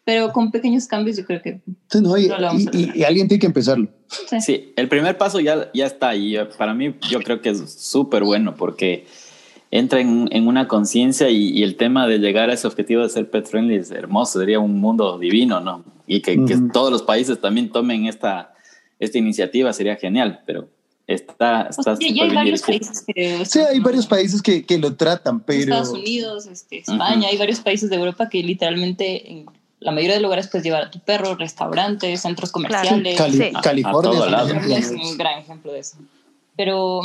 [0.06, 1.62] pero con pequeños cambios yo creo que...
[1.90, 2.26] Sí, no, y,
[2.74, 3.88] y, y, alguien tiene que empezarlo.
[4.30, 4.42] Sí.
[4.42, 6.36] sí, el primer paso ya, ya está ahí.
[6.58, 9.06] Para mí yo creo que es súper bueno porque
[9.72, 13.10] entra en, en una conciencia y, y, el tema de llegar a ese objetivo de
[13.10, 15.84] ser pet friendly es hermoso, sería un mundo divino, ¿no?
[16.06, 16.48] Y que, uh -huh.
[16.48, 18.54] que todos los países también tomen esta,
[19.00, 20.68] esta iniciativa sería genial, pero
[21.08, 25.42] está, está pues, hay varios países que, sí hay varios países que, que lo tratan
[25.42, 27.26] pero Estados Unidos este, España uh -huh.
[27.26, 29.46] hay varios países de Europa que literalmente en
[29.84, 33.52] la mayoría de lugares puedes llevar a tu perro restaurantes centros comerciales Cali sí.
[33.62, 35.98] California es un gran ejemplo de eso
[36.56, 37.02] pero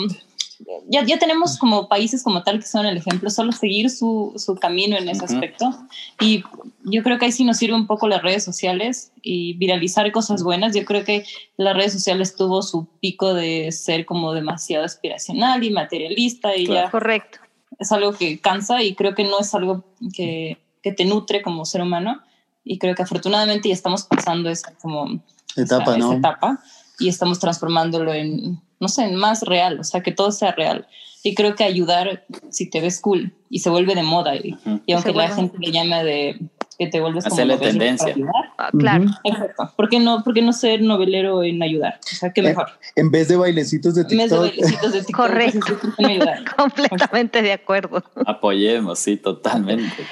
[0.88, 4.56] ya, ya tenemos como países como tal que son el ejemplo, solo seguir su, su
[4.56, 5.34] camino en ese uh -huh.
[5.34, 5.74] aspecto.
[6.20, 6.42] Y
[6.84, 10.42] yo creo que ahí sí nos sirve un poco las redes sociales y viralizar cosas
[10.42, 10.74] buenas.
[10.74, 11.24] Yo creo que
[11.56, 16.86] las redes sociales tuvo su pico de ser como demasiado aspiracional y materialista y claro.
[16.86, 16.90] ya.
[16.90, 17.38] Correcto.
[17.78, 21.64] Es algo que cansa y creo que no es algo que, que te nutre como
[21.64, 22.20] ser humano.
[22.68, 25.20] Y creo que afortunadamente ya estamos pasando esa como
[25.56, 26.10] etapa, esa, ¿no?
[26.10, 26.60] esa etapa
[26.98, 30.86] y estamos transformándolo en no sé, más real, o sea, que todo sea real.
[31.22, 34.92] Y creo que ayudar, si te ves cool y se vuelve de moda, y, y
[34.92, 36.40] aunque la gente le llame de
[36.78, 38.14] que te vuelves Hacerle como tendencia.
[38.56, 39.02] Ah, claro.
[39.02, 39.20] Uh -huh.
[39.24, 39.72] Exacto.
[39.76, 41.98] ¿Por qué, no, ¿Por qué no ser novelero en ayudar?
[42.04, 42.68] O sea, qué mejor.
[42.94, 44.12] En, en vez de bailecitos de TikTok.
[44.12, 45.16] En vez de bailecitos de TikTok.
[45.16, 45.76] Correcto.
[46.56, 48.04] Completamente de acuerdo.
[48.24, 50.06] Apoyemos, sí, totalmente.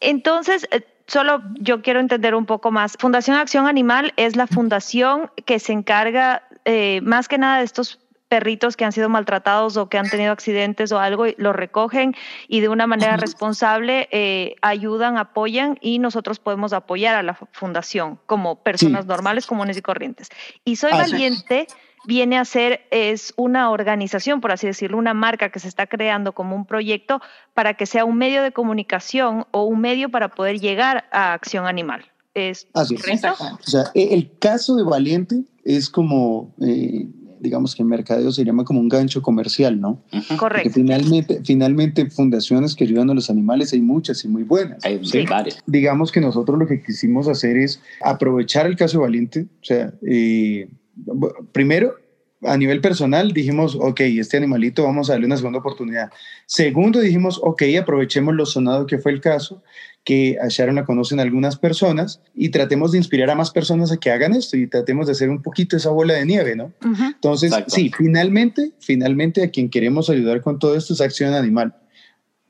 [0.00, 2.96] Entonces, eh, solo yo quiero entender un poco más.
[2.98, 7.98] Fundación Acción Animal es la fundación que se encarga eh, más que nada de estos
[8.28, 12.14] perritos que han sido maltratados o que han tenido accidentes o algo, los recogen
[12.46, 18.20] y de una manera responsable eh, ayudan, apoyan y nosotros podemos apoyar a la fundación
[18.26, 19.08] como personas sí.
[19.08, 20.28] normales, comunes y corrientes.
[20.64, 21.76] Y Soy ah, Valiente sí.
[22.08, 26.32] Viene a ser, es una organización, por así decirlo, una marca que se está creando
[26.32, 27.20] como un proyecto
[27.52, 31.66] para que sea un medio de comunicación o un medio para poder llegar a acción
[31.66, 32.06] animal.
[32.32, 33.24] ¿Es Así es.
[33.24, 37.06] O sea, el caso de Valiente es como, eh,
[37.40, 40.02] digamos que en mercadeo se llama como un gancho comercial, ¿no?
[40.10, 40.36] Uh -huh.
[40.38, 40.70] Correcto.
[40.70, 44.82] Porque finalmente, finalmente fundaciones que ayudan a los animales hay muchas y muy buenas.
[44.82, 45.26] Hay sí.
[45.28, 45.62] varias.
[45.66, 49.92] Digamos que nosotros lo que quisimos hacer es aprovechar el caso de Valiente, o sea,
[50.06, 50.68] eh,
[51.52, 51.94] primero
[52.42, 56.10] a nivel personal dijimos, ok, este animalito vamos a darle una segunda oportunidad.
[56.46, 59.62] Segundo, dijimos, ok, aprovechemos lo sonado que fue el caso,
[60.04, 63.98] que a Sharon la conocen algunas personas y tratemos de inspirar a más personas a
[63.98, 66.72] que hagan esto y tratemos de hacer un poquito esa bola de nieve, ¿no?
[66.82, 67.14] Uh -huh.
[67.14, 67.74] Entonces, Exacto.
[67.74, 71.74] sí, finalmente, finalmente a quien queremos ayudar con todo esto es Acción Animal.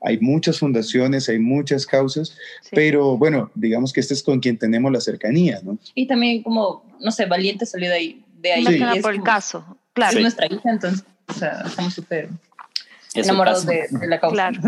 [0.01, 2.29] Hay muchas fundaciones, hay muchas causas,
[2.61, 2.69] sí.
[2.73, 5.77] pero bueno, digamos que este es con quien tenemos la cercanía, ¿no?
[5.95, 8.25] Y también como, no sé, Valiente salió de ahí.
[8.41, 9.01] De ahí sí.
[9.01, 10.17] por el caso, claro.
[10.17, 12.29] Es nuestra hija, entonces, o sea, estamos súper
[13.13, 14.33] enamorados de, de, la causa.
[14.33, 14.61] Claro.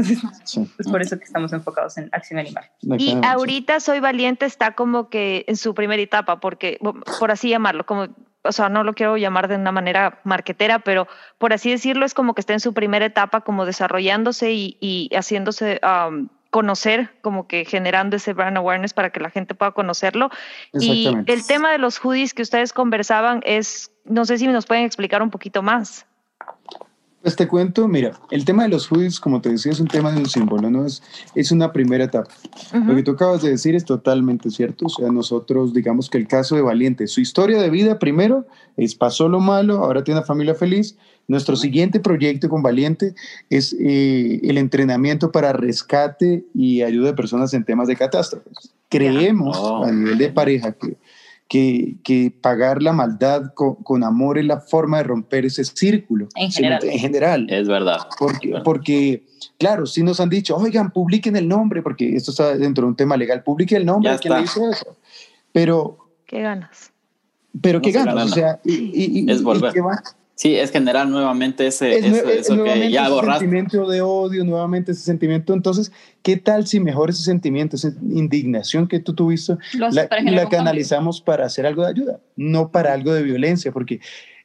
[0.44, 0.70] Sí.
[0.78, 2.70] Es por eso que estamos enfocados en acción animal.
[2.98, 6.80] Y ahorita Soy Valiente está como que en su primera etapa, porque,
[7.20, 8.08] por así llamarlo, como,
[8.44, 11.08] o sea, no lo quiero llamar de una manera marquetera, pero
[11.38, 15.10] por así decirlo, es como que está en su primera etapa, como desarrollándose y, y
[15.16, 20.30] haciéndose um, conocer, como que generando ese brand awareness para que la gente pueda conocerlo.
[20.74, 24.86] Y el tema de los hoodies que ustedes conversaban es, no sé si nos pueden
[24.86, 26.06] explicar un poquito más.
[27.22, 30.12] Pues te cuento, mira, el tema de los hoodies, como te decía, es un tema
[30.12, 30.88] de un símbolo, ¿no?
[30.88, 31.04] Es,
[31.36, 32.32] es una primera etapa.
[32.74, 32.86] Uh -huh.
[32.86, 34.88] Lo que tú acabas de decir es totalmente cierto.
[34.88, 38.96] O sea, nosotros, digamos que el caso de Valiente, su historia de vida primero es
[38.96, 40.98] pasó lo malo, ahora tiene una familia feliz.
[41.28, 43.14] Nuestro siguiente proyecto con Valiente
[43.52, 48.74] es eh, el entrenamiento para rescate y ayuda de personas en temas de catástrofes.
[48.90, 49.84] Creemos oh.
[49.86, 50.98] a nivel de pareja que
[51.52, 56.30] que, que pagar la maldad con, con, amor es la forma de romper ese círculo.
[56.36, 56.80] En general.
[56.82, 57.48] En general.
[57.50, 57.98] Es verdad.
[58.18, 59.26] Porque, porque,
[59.60, 62.96] claro, si nos han dicho, oigan, publiquen el nombre, porque esto está dentro de un
[62.96, 64.96] tema legal, publiquen el nombre, ¿quién le hizo eso?
[65.52, 65.98] Pero...
[66.26, 66.94] ¿Qué ganas?
[67.62, 68.32] Pero ¿qué ganas?
[68.32, 69.74] O sea, y, y, es volver.
[69.76, 69.82] ¿y
[70.42, 73.42] Sí, es generar nuevamente ese, es, eso, es eso que ya borraste.
[73.42, 75.54] sentimiento de odio, nuevamente ese sentimiento.
[75.54, 75.92] Entonces,
[76.24, 81.46] ¿qué tal si mejor ese sentimiento, esa indignación que tú tuviste, la, la canalizamos para
[81.46, 83.72] hacer algo de ayuda, no para algo de violencia?
[83.72, 84.00] Porque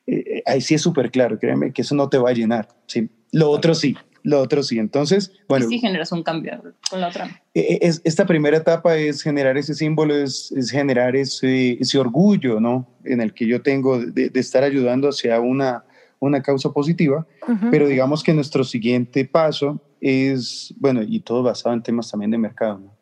[0.06, 2.68] eh, ahí sí es súper claro, créeme, que eso no te va a llenar.
[2.86, 3.08] ¿sí?
[3.32, 4.78] Lo otro sí, lo otro sí.
[4.78, 5.66] Entonces, bueno.
[5.66, 7.42] Y sí generas un cambio con la otra.
[7.54, 12.88] Es, esta primera etapa es generar ese símbolo, es, es generar ese, ese, orgullo, ¿no?
[13.04, 15.84] En el que yo tengo de, de estar ayudando hacia una,
[16.18, 17.70] una causa positiva, uh -huh.
[17.70, 22.38] pero digamos que nuestro siguiente paso es, bueno, y todo basado en temas también de
[22.38, 22.96] mercado, ¿no?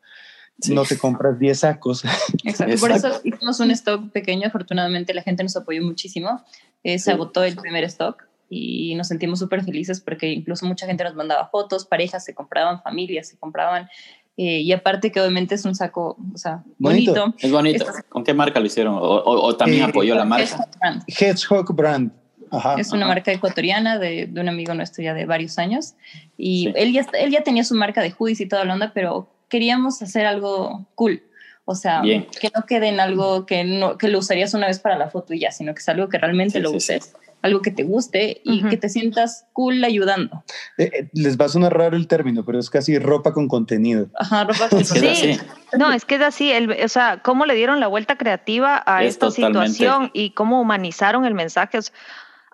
[0.60, 0.72] Sí.
[0.72, 2.04] no te compras 10 sacos.
[2.44, 2.76] Exacto.
[2.80, 4.46] Por eso hicimos un stock pequeño.
[4.46, 6.44] Afortunadamente la gente nos apoyó muchísimo.
[6.84, 7.10] Eh, se sí.
[7.10, 11.48] agotó el primer stock y nos sentimos súper felices porque incluso mucha gente nos mandaba
[11.48, 13.88] fotos, parejas se compraban, familias se compraban.
[14.36, 17.12] Eh, y aparte que obviamente es un saco, o sea, bonito.
[17.12, 17.36] bonito.
[17.38, 17.84] Es bonito.
[17.84, 18.02] Estas...
[18.08, 18.94] ¿Con qué marca lo hicieron?
[18.94, 20.44] ¿O, o, o también eh, apoyó la marca?
[20.44, 21.02] Hedgehog Brand.
[21.06, 22.12] Hedgehog Brand.
[22.50, 23.14] Ajá, es una ajá.
[23.14, 25.94] marca ecuatoriana de, de, un amigo nuestro ya de varios años.
[26.36, 26.72] Y sí.
[26.76, 30.02] él, ya, él ya tenía su marca de hoodies y toda la onda, pero queríamos
[30.02, 31.22] hacer algo cool.
[31.64, 32.26] O sea, Bien.
[32.40, 35.32] que no quede en algo que, no, que lo usarías una vez para la foto
[35.32, 37.14] y ya, sino que es algo que realmente sí, lo uses.
[37.44, 38.70] Algo que te guste y uh -huh.
[38.70, 40.42] que te sientas cool ayudando.
[40.78, 44.08] Eh, les va a sonar raro el término, pero es casi ropa con contenido.
[44.18, 45.14] Ajá, ropa con contenido.
[45.14, 45.38] Sí,
[45.78, 49.04] no, es que es así, el, o sea, cómo le dieron la vuelta creativa a
[49.04, 49.72] es esta totalmente.
[49.72, 51.76] situación y cómo humanizaron el mensaje.
[51.76, 51.94] O sea,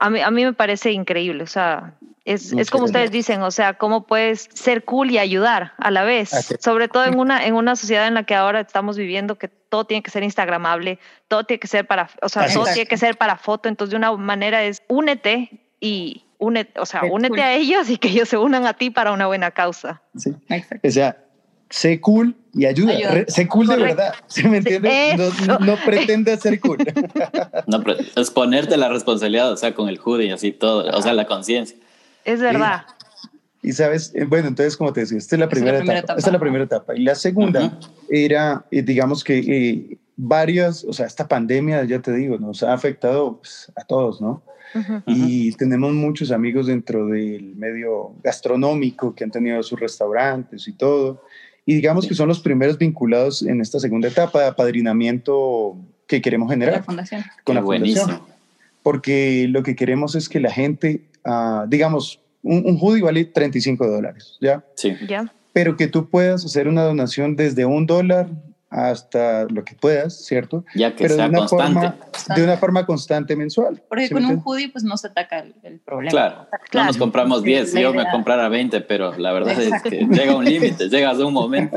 [0.00, 3.50] a mí, a mí me parece increíble, o sea, es, es como ustedes dicen, o
[3.50, 6.56] sea, cómo puedes ser cool y ayudar a la vez, okay.
[6.58, 9.84] sobre todo en una, en una sociedad en la que ahora estamos viviendo que todo
[9.84, 13.18] tiene que ser instagramable, todo tiene que ser para, o sea, todo tiene que ser
[13.18, 17.40] para foto, entonces de una manera es únete y únete, o sea, únete cool.
[17.40, 20.00] a ellos y que ellos se unan a ti para una buena causa.
[20.16, 20.88] Sí, Exacto.
[20.88, 21.16] o sea,
[21.70, 22.92] sé cool y ayuda.
[22.92, 23.24] ayuda.
[23.28, 23.86] Sé cool Correcto.
[23.86, 24.14] de verdad.
[24.26, 25.46] ¿Sí me entiendes?
[25.46, 26.78] No, no, pretende ser cool.
[27.66, 27.82] no,
[28.16, 31.26] es ponerte la responsabilidad, o sea, con el hoodie y así todo, o sea, la
[31.26, 31.76] conciencia.
[32.24, 32.82] Es verdad.
[33.62, 35.84] Y, y, sabes, eh, bueno, entonces, como te decía, esta es la primera, es la
[35.84, 36.04] primera etapa.
[36.04, 36.18] etapa.
[36.18, 36.96] Esta es la primera etapa.
[36.96, 37.88] Y la segunda uh -huh.
[38.10, 42.72] era, eh, digamos que eh, varias, o sea, esta pandemia, ya te digo, nos ha
[42.72, 44.42] afectado pues, a todos, ¿no?
[44.74, 45.02] Uh -huh.
[45.06, 51.22] Y tenemos muchos amigos dentro del medio gastronómico que han tenido sus restaurantes y todo
[51.70, 55.76] y digamos que son los primeros vinculados en esta segunda etapa de apadrinamiento
[56.08, 57.22] que queremos generar la fundación.
[57.44, 58.02] con Qué la buenísimo.
[58.06, 58.28] fundación.
[58.82, 63.86] Porque lo que queremos es que la gente, uh, digamos, un, un hoodie vale 35
[63.86, 64.64] dólares, ¿ya?
[64.74, 64.96] Sí.
[65.08, 65.32] ¿Ya?
[65.52, 68.26] Pero que tú puedas hacer una donación desde un dólar
[68.70, 70.64] hasta lo que puedas, ¿cierto?
[70.76, 71.80] Ya que Pero sea de una constante.
[71.80, 73.82] Forma, de una forma constante mensual.
[73.88, 76.10] Porque ¿sí con un hoodie pues no se ataca el, el problema.
[76.10, 76.46] Claro.
[76.70, 76.84] claro.
[76.84, 79.88] no nos compramos 10, yo me comprara 20, pero la verdad Exacto.
[79.88, 81.76] es que llega un límite, llegas a un momento.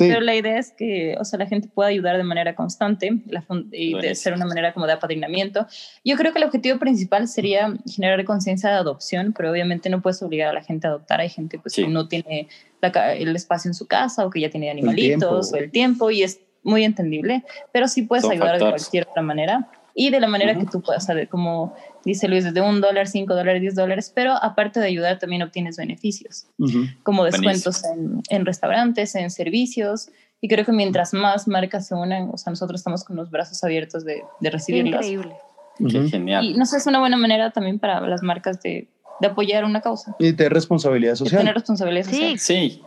[0.00, 0.08] Sí.
[0.08, 3.44] Pero la idea es que, o sea, la gente pueda ayudar de manera constante la
[3.70, 5.66] y de ser una manera como de apadrinamiento.
[6.04, 10.22] Yo creo que el objetivo principal sería generar conciencia de adopción, pero obviamente no puedes
[10.22, 11.20] obligar a la gente a adoptar.
[11.20, 11.82] Hay gente pues, sí.
[11.82, 12.48] que no tiene
[12.80, 16.10] la, el espacio en su casa o que ya tiene animalitos el o el tiempo
[16.10, 18.82] y es muy entendible, pero sí puedes Son ayudar factores.
[18.82, 19.68] de cualquier otra manera
[20.00, 20.60] y de la manera uh -huh.
[20.60, 21.74] que tú puedas saber, como
[22.06, 25.76] dice Luis, desde un dólar, cinco dólares, diez dólares, pero aparte de ayudar también obtienes
[25.76, 26.96] beneficios, uh -huh.
[27.02, 30.08] como descuentos en, en, restaurantes, en servicios,
[30.40, 33.62] y creo que mientras más marcas se unan, o sea, nosotros estamos con los brazos
[33.62, 35.04] abiertos de, de recibirlas.
[35.04, 35.34] Increíble.
[35.78, 35.92] Uh -huh.
[36.04, 36.44] Qué genial.
[36.46, 38.88] Y no sé, es una buena manera también para las marcas de,
[39.20, 40.16] de apoyar una causa.
[40.18, 41.32] Y tener responsabilidad social.
[41.32, 42.38] De tener responsabilidad social.
[42.38, 42.70] Sí.
[42.70, 42.82] sí.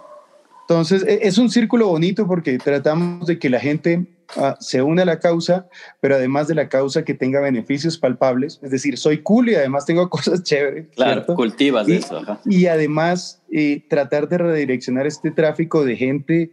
[0.67, 5.01] Entonces, e, es un círculo bonito porque tratamos de que la gente uh, se une
[5.01, 5.67] a la causa,
[5.99, 8.59] pero además de la causa que tenga beneficios palpables.
[8.61, 10.87] Es decir, soy cool y además tengo cosas chéveres.
[10.95, 11.35] Claro, ¿cierto?
[11.35, 12.17] cultivas y, eso.
[12.17, 12.39] Ajá.
[12.45, 16.51] Y además eh, tratar de redireccionar este tráfico de gente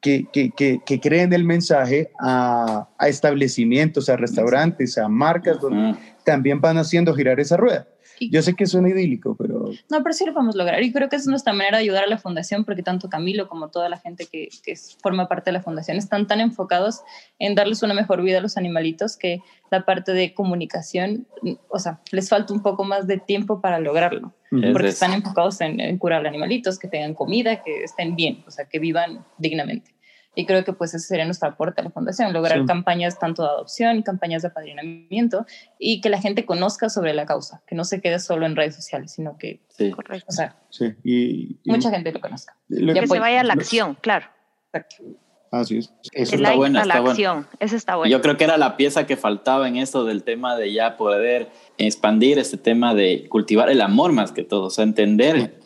[0.00, 5.60] que, que, que, que cree en el mensaje a, a, establecimientos, a restaurantes, a marcas
[5.60, 7.88] donde también van haciendo girar esa rueda.
[8.20, 9.70] Yo sé que suena idílico, pero...
[9.90, 10.82] No, pero sí lo podemos lograr.
[10.82, 13.68] Y creo que es nuestra manera de ayudar a la fundación, porque tanto Camilo como
[13.68, 17.02] toda la gente que, que forma parte de la fundación están tan enfocados
[17.38, 21.26] en darles una mejor vida a los animalitos que la parte de comunicación,
[21.68, 24.32] o sea, les falta un poco más de tiempo para lograrlo.
[24.52, 28.44] Es porque están enfocados en, en curar a animalitos, que tengan comida, que estén bien,
[28.46, 29.95] o sea, que vivan dignamente.
[30.38, 32.66] Y creo que pues ese sería nuestro aporte a la fundación, lograr sí.
[32.66, 35.46] campañas tanto de adopción, campañas de apadrinamiento
[35.78, 38.76] y que la gente conozca sobre la causa, que no se quede solo en redes
[38.76, 39.90] sociales, sino que, sí.
[39.90, 40.94] correcto, o sea, sí.
[41.02, 42.54] y, y, mucha gente lo conozca.
[42.68, 44.26] Lo que, que se vaya a la acción, claro.
[44.66, 44.96] Exacto.
[45.50, 45.92] Así es.
[46.12, 47.46] Eso está like bueno, a la acción.
[47.60, 48.10] Eso está bueno.
[48.10, 51.48] Yo creo que era la pieza que faltaba en esto del tema de ya poder
[51.78, 55.58] expandir este tema de cultivar el amor más que todo, o sea, entender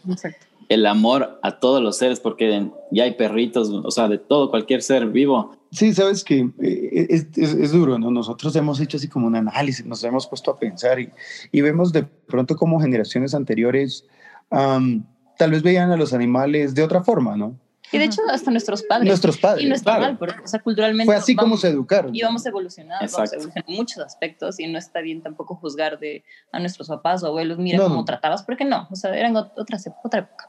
[0.71, 4.83] el amor a todos los seres, porque ya hay perritos, o sea, de todo, cualquier
[4.83, 5.57] ser vivo.
[5.73, 8.11] Sí, sabes que eh, es, duro, ¿no?
[8.13, 12.05] Nosotros hemos hecho así como un análisis, nos hemos puesto a pensar y, vemos de
[12.05, 14.07] pronto como generaciones anteriores
[14.49, 17.57] tal vez veían a los animales de otra forma, ¿no?
[17.93, 19.09] Y de hecho, hasta nuestros padres.
[19.09, 19.65] Nuestros padres.
[19.65, 21.07] Y no está mal, porque o sea, culturalmente.
[21.07, 22.15] Fue así como se educaron.
[22.15, 26.25] Y vamos evolucionando, vamos evolucionando en muchos aspectos y no está bien tampoco juzgar de
[26.53, 30.21] a nuestros papás o abuelos, mira cómo tratabas, porque no, o sea, eran otras, otra
[30.21, 30.49] época.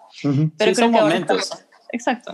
[0.58, 1.52] Pero sí, son momentos.
[1.92, 2.34] exacto.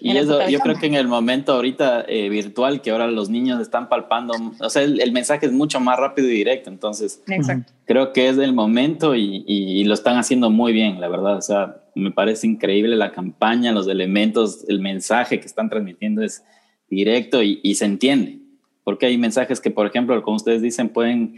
[0.00, 3.60] Y eso, yo creo que en el momento ahorita eh, virtual, que ahora los niños
[3.60, 7.72] están palpando, o sea, el, mensaje es mucho más rápido y directo, entonces Exacto.
[7.86, 11.42] creo que es el momento y, y, lo están haciendo muy bien, la verdad, o
[11.42, 16.44] sea, me parece increíble la campaña, los elementos, el mensaje que están transmitiendo es
[16.88, 18.38] directo y, y se entiende,
[18.84, 21.34] porque hay mensajes que, por ejemplo, como ustedes dicen, pueden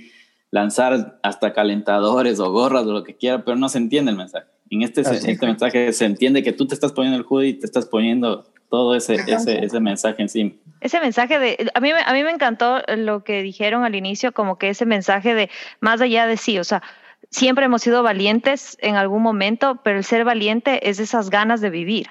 [0.50, 4.46] lanzar hasta calentadores o gorras o lo que quiera, pero no se entiende el mensaje.
[4.70, 7.66] En este, este mensaje se entiende que tú te estás poniendo el hoodie y te
[7.66, 10.52] estás poniendo todo ese, ese, ese mensaje encima.
[10.80, 14.58] Ese mensaje de, a mí, a mí me encantó lo que dijeron al inicio, como
[14.58, 16.82] que ese mensaje de más allá de sí, o sea,
[17.30, 21.70] siempre hemos sido valientes en algún momento, pero el ser valiente es esas ganas de
[21.70, 22.10] vivir.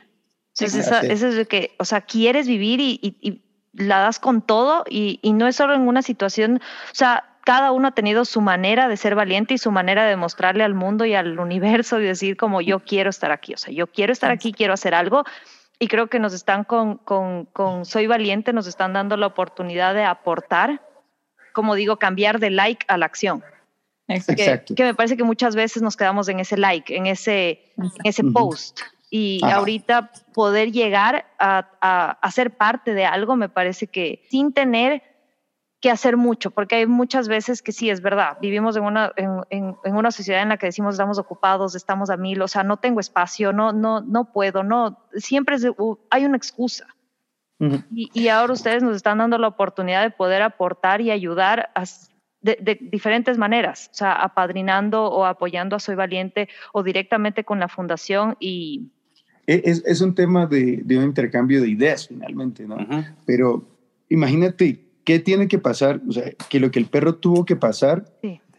[0.60, 4.86] Entonces, eso es de que, o sea, quieres vivir y, y, la das con todo
[4.90, 8.42] y, y, no es solo en una situación, o sea, cada uno ha tenido su
[8.42, 12.06] manera de ser valiente y su manera de mostrarle al mundo y al universo y
[12.06, 15.24] decir como yo quiero estar aquí, o sea, yo quiero estar aquí, quiero hacer algo.
[15.80, 19.94] Y creo que nos están con, con, con Soy Valiente, nos están dando la oportunidad
[19.94, 20.82] de aportar,
[21.54, 23.44] como digo, cambiar de like a la acción.
[24.08, 24.76] Exacto.
[24.76, 28.24] Que, me parece que muchas veces nos quedamos en ese like, en ese, en ese
[28.24, 28.80] post.
[29.10, 34.52] Y ahorita poder llegar a, a, a, ser parte de algo, me parece que sin
[34.52, 35.02] tener
[35.80, 39.44] que hacer mucho, porque hay muchas veces que sí, es verdad, vivimos en una, en,
[39.50, 42.78] en, una sociedad en la que decimos estamos ocupados, estamos a mil, o sea, no
[42.78, 45.68] tengo espacio, no, no, no puedo, no, siempre es,
[46.10, 46.88] hay una excusa.
[47.60, 51.84] y, y, ahora ustedes nos están dando la oportunidad de poder aportar y ayudar a,
[52.48, 57.60] de, de, diferentes maneras, o sea, apadrinando o apoyando a Soy Valiente o directamente con
[57.60, 58.90] la fundación y...
[59.46, 62.78] E, es, es un tema de, de, un intercambio de ideas finalmente, ¿no?
[63.26, 63.64] Pero
[64.10, 66.02] imagínate ¿Qué tiene que pasar?
[66.06, 68.04] O sea, que lo que el perro tuvo que pasar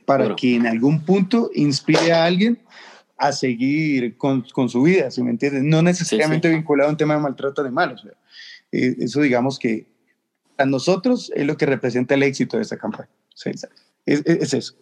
[0.06, 2.58] para que en algún punto inspire a alguien
[3.18, 5.62] a seguir con, con su vida, ¿sí me entiendes?
[5.62, 7.92] No necesariamente vinculado a un tema de maltrato animal.
[7.92, 8.12] O sea,
[8.72, 9.88] eh, eso digamos que
[10.56, 13.10] a nosotros es lo que representa el éxito de esta campaña.
[13.38, 13.52] Sí.
[14.04, 14.74] Es, eso.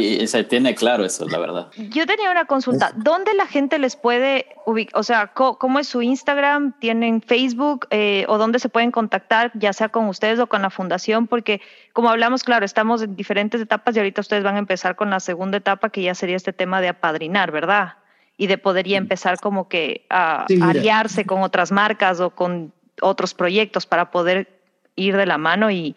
[0.00, 1.70] y, se tiene claro eso, la verdad.
[1.90, 2.92] Yo tenía una consulta.
[2.96, 4.98] ¿Dónde la gente les puede ubicar?
[4.98, 6.72] O sea, ¿cómo, es su Instagram?
[6.80, 7.86] ¿Tienen Facebook?
[7.90, 11.26] Eh, ¿O dónde se pueden contactar, ya sea con ustedes o con la fundación?
[11.26, 11.60] Porque,
[11.92, 15.20] como hablamos, claro, estamos en diferentes etapas y ahorita ustedes van a empezar con la
[15.20, 17.96] segunda etapa, que ya sería este tema de apadrinar, ¿verdad?
[18.38, 23.34] Y de poder ya empezar como que a aliarse con otras marcas o con otros
[23.34, 24.48] proyectos para poder
[24.96, 25.94] ir de la mano y,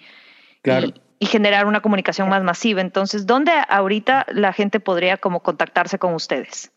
[0.62, 2.82] claro y generar una comunicación más masiva.
[2.82, 6.71] Entonces, ¿dónde ahorita la gente podría como contactarse con ustedes?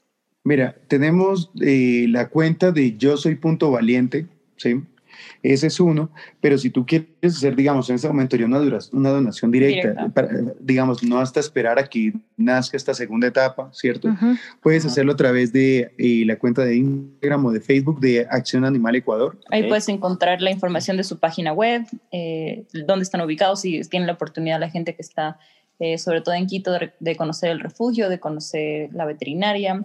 [0.44, 4.82] Mira, tenemos eh, la cuenta de yo soy punto valiente, ¿sí?
[5.42, 8.60] Ese es uno, pero si tú quieres hacer, digamos, en este momento ya una,
[8.92, 10.12] una donación directa,
[10.60, 14.08] digamos, no hasta esperar a que nazca esta segunda etapa, ¿cierto?
[14.60, 18.64] Puedes hacerlo a través de eh, la cuenta de Instagram o de Facebook de Acción
[18.64, 19.38] Animal Ecuador.
[19.50, 24.06] Ahí puedes encontrar la información de su página web, eh, dónde están ubicados, si tienen
[24.06, 25.38] la oportunidad la gente que está,
[25.78, 29.84] eh, sobre todo en Quito, de conocer el refugio, de conocer la veterinaria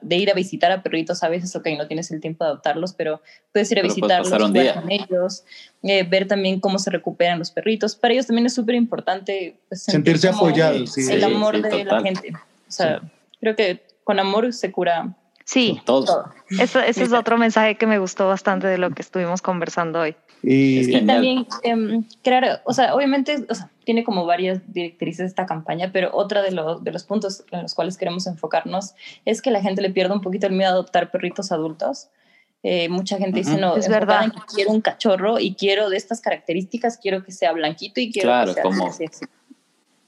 [0.00, 2.92] de ir a visitar a perritos a veces, ok, no tienes el tiempo de adoptarlos,
[2.94, 5.44] pero puedes ir a visitarlos, jugar con ellos,
[5.82, 7.94] eh, ver también cómo se recuperan los perritos.
[7.94, 10.96] Para ellos también es súper importante pues, sentirse apoyados.
[10.98, 12.32] El, el amor de la gente.
[12.32, 13.00] O sea,
[13.40, 15.14] creo que con amor se cura
[15.48, 16.30] Sí, todo.
[16.50, 20.14] Eso, ese es otro mensaje que me gustó bastante de lo que estuvimos conversando hoy.
[20.42, 25.88] Y, también eh, crear, o sea, obviamente o sea, tiene como varias directrices esta campaña,
[25.90, 28.92] pero otra de, los de los puntos en los cuales queremos enfocarnos
[29.24, 32.10] es que la gente le pierda un poquito el miedo a adoptar perritos adultos.
[32.62, 34.30] Eh, mucha gente dice, no, es verdad.
[34.30, 38.28] Que quiero un cachorro y quiero de estas características, quiero que sea blanquito y quiero
[38.28, 38.90] claro, que sea como,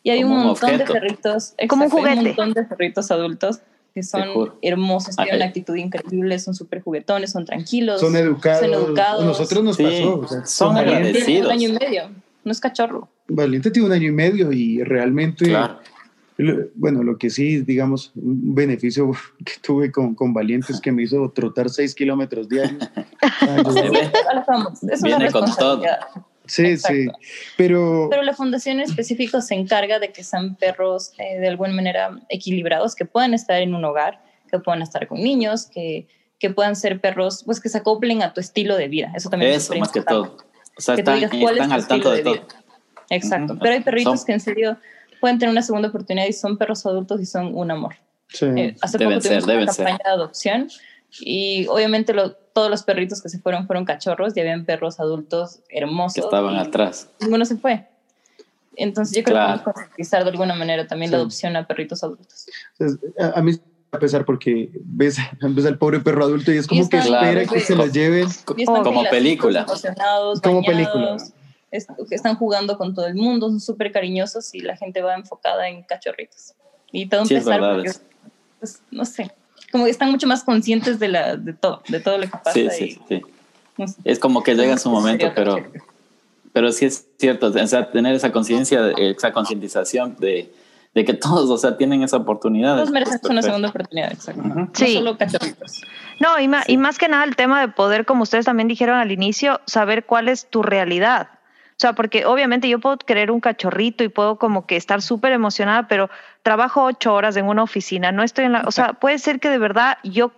[0.02, 2.18] Y hay un montón de perritos, como un juguete.
[2.18, 3.62] un montón de perritos adultos
[3.94, 8.00] que son hermosos, tienen una actitud increíble, son súper juguetones, son tranquilos.
[8.00, 8.60] Son educados.
[8.60, 9.24] Son educados.
[9.24, 10.26] Nosotros nos pasó.
[10.44, 11.46] son, agradecidos.
[11.46, 12.10] un año y medio,
[12.44, 13.08] no es cachorro.
[13.28, 15.56] Valiente tiene un año y medio y realmente
[16.74, 19.10] Bueno, lo que sí, digamos, un beneficio
[19.44, 22.88] que tuve con, con Valientes que me hizo trotar seis kilómetros diarios.
[25.02, 25.82] Viene con todo.
[26.50, 27.06] Sí, sí,
[27.56, 28.08] pero...
[28.10, 32.18] Pero la fundación en específico se encarga de que sean perros eh, de alguna manera
[32.28, 34.20] equilibrados, que puedan estar en un hogar,
[34.50, 36.08] que puedan estar con niños, que,
[36.40, 39.12] que puedan ser perros, pues que se acoplen a tu estilo de vida.
[39.14, 40.38] Eso también Eso, más que todo.
[40.76, 42.46] O sea, están, al tanto de, todo.
[43.10, 44.76] Exacto, pero hay perritos que en serio
[45.20, 47.94] pueden tener una segunda oportunidad y son perros adultos y son un amor.
[48.26, 48.46] Sí.
[48.56, 50.68] Eh, hace deben poco tuvimos ser, una campaña de adopción
[51.20, 55.60] y obviamente lo, todos los perritos que se fueron fueron cachorros y habían perros adultos
[55.68, 56.14] hermosos.
[56.14, 57.08] Que estaban atrás.
[57.20, 57.86] Ninguno se fue.
[58.76, 59.58] Entonces yo creo Claro.
[59.58, 61.20] que podemos concientizar de alguna manera también la Sí.
[61.20, 62.46] adopción a perritos adultos.
[63.34, 63.52] A, mí
[63.92, 67.20] a pesar porque ves, ves al pobre perro adulto y es como Y que espera
[67.20, 67.52] Claro.
[67.52, 68.28] que se lo lleven.
[68.44, 69.66] Como las- película.
[70.42, 71.16] Como película.
[71.72, 75.68] es- están jugando con todo el mundo, son súper cariñosos y la gente va enfocada
[75.68, 76.54] en cachorritos.
[76.92, 77.92] Y todo Sí, verdad porque,
[78.58, 79.30] pues, no sé,
[79.70, 82.52] como que están mucho más conscientes de, la, de todo, de todo lo que pasa.
[82.52, 83.22] Sí, y, sí, sí.
[83.78, 83.94] no sé.
[84.04, 85.56] Es como que llega su momento, pero,
[86.52, 90.52] pero sí es cierto, o sea, tener esa conciencia, esa concientización de,
[90.94, 92.76] de que todos, o sea, tienen esa oportunidad.
[92.76, 94.42] Todos merecen es una segunda oportunidad, exacto.
[94.42, 94.68] Ujú.
[94.74, 94.94] Sí.
[94.94, 95.82] No solo cachorritos.
[96.18, 98.98] No, y, ma- y más que nada el tema de poder, como ustedes también dijeron
[98.98, 101.28] al inicio, saber cuál es tu realidad.
[101.72, 105.32] O sea, porque obviamente yo puedo querer un cachorrito y puedo como que estar súper
[105.32, 106.10] emocionada, pero
[106.42, 108.62] trabajo ocho horas en una oficina, no estoy en la...
[108.66, 110.32] O sea, puede ser que de verdad yo,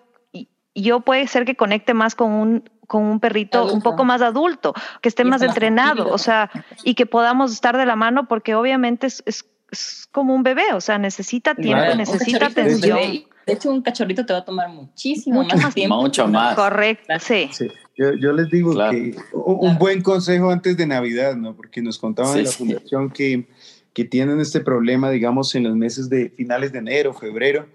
[0.74, 3.90] yo puede ser que conecte más con un con un perrito un Adulto.
[3.90, 6.50] poco más adulto, que esté Y más entrenado, o sea,
[6.84, 10.74] y que podamos estar de la mano porque obviamente es, es, es como un bebé,
[10.74, 11.92] o sea, necesita tiempo, Claro.
[11.92, 12.98] Un necesita un atención.
[13.46, 15.96] De hecho, un cachorrito te va a tomar muchísimo Mucho más más tiempo.
[15.96, 16.54] Mucho más.
[16.54, 17.48] Correcto, sí.
[17.52, 18.92] Sí, yo, yo les digo Claro.
[18.92, 21.56] que un un buen consejo antes de Navidad, ¿no?
[21.56, 22.58] Porque nos contaban Sí, en la sí.
[22.58, 23.48] fundación que,
[23.94, 27.66] que tienen este problema, digamos, en los meses de finales de enero, febrero,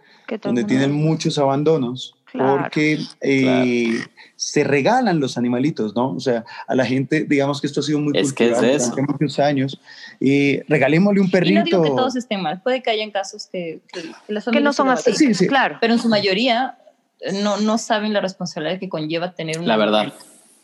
[0.42, 2.58] donde tienen muchos abandonos, Claro.
[2.64, 4.00] porque eh,
[4.36, 6.12] se regalan los animalitos, ¿no?
[6.12, 8.76] O sea, a la gente, digamos que esto ha sido muy Es que es cultural
[8.76, 8.90] eso.
[8.92, 9.80] durante muchos años.
[10.20, 11.64] Y regalémosle un Y no perrito.
[11.64, 14.74] digo que todos estén mal, puede que hayan casos que, que, que las que no
[14.74, 15.14] son así.
[15.14, 15.48] Sí, sí.
[15.48, 15.78] claro.
[15.80, 16.78] Pero en su mayoría
[17.22, 20.14] eh, no, no saben la responsabilidad que conlleva tener un La verdad.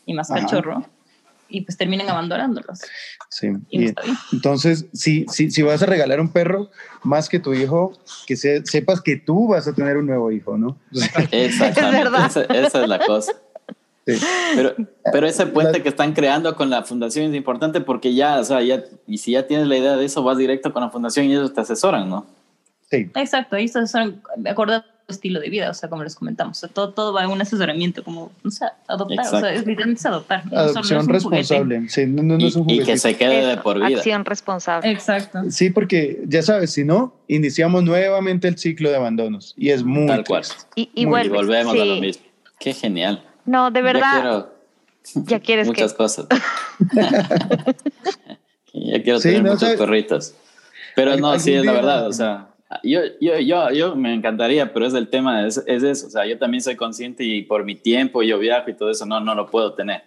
[0.04, 0.42] y más Ajá.
[1.56, 2.80] Y pues terminan abandonándolos.
[3.30, 3.48] Sí.
[3.70, 3.92] Y no.
[4.32, 6.70] Entonces, si, si, si vas a regalar un perro,
[7.02, 7.92] más que tu hijo,
[8.26, 10.76] que se- sepas que tú vas a tener un nuevo hijo, ¿no?
[11.30, 12.26] Exactamente, Es verdad.
[12.26, 13.32] Esa, esa es la cosa.
[14.06, 14.18] Sí.
[14.54, 14.74] Pero,
[15.12, 18.44] pero ese puente La- que están creando con la fundación es importante porque ya, o
[18.44, 21.26] sea, ya, y si ya tienes la idea de eso, vas directo con la fundación
[21.26, 22.26] y ellos te asesoran, ¿no?
[22.90, 23.10] Sí.
[23.14, 26.60] Exacto, ahí se son acordado tu estilo de vida, o sea, como les comentamos, o
[26.60, 29.40] sea, todo, todo va en un asesoramiento, como, o sea, adoptar, o Exacto.
[29.40, 30.44] sea, es literalmente es adoptar.
[30.46, 31.12] no solo- no es Adopción juguete.
[31.12, 31.88] responsable.
[31.90, 33.98] Sí, no, no, no Y, es un y que se quede de Eso, por vida.
[33.98, 34.90] Acción responsable.
[34.90, 35.40] Exacto.
[35.50, 40.06] Sí, porque ya sabes, si no, iniciamos nuevamente el ciclo de abandonos y es muy
[40.06, 40.42] Tal cual.
[40.74, 41.26] Y, y Muy-.
[41.26, 41.88] Y volvemos a sí.
[41.88, 42.24] lo mismo.
[42.58, 43.22] Qué genial.
[43.44, 44.54] No, de verdad, Ya quiero
[45.26, 45.96] ya quieres muchas que.
[45.98, 46.26] cosas.
[48.72, 49.78] ya quiero Sí, tener no, muchos ¿sabes?
[49.78, 50.34] perritos.
[50.96, 52.06] Pero no, sí es la verdad.
[52.06, 52.48] O sea,
[52.82, 56.06] yo, yo, yo, yo me encantaría, pero es el tema, es, es eso.
[56.06, 59.06] O sea, yo también soy consciente y por mi tiempo yo viajo y todo eso,
[59.06, 60.02] no, no lo puedo tener.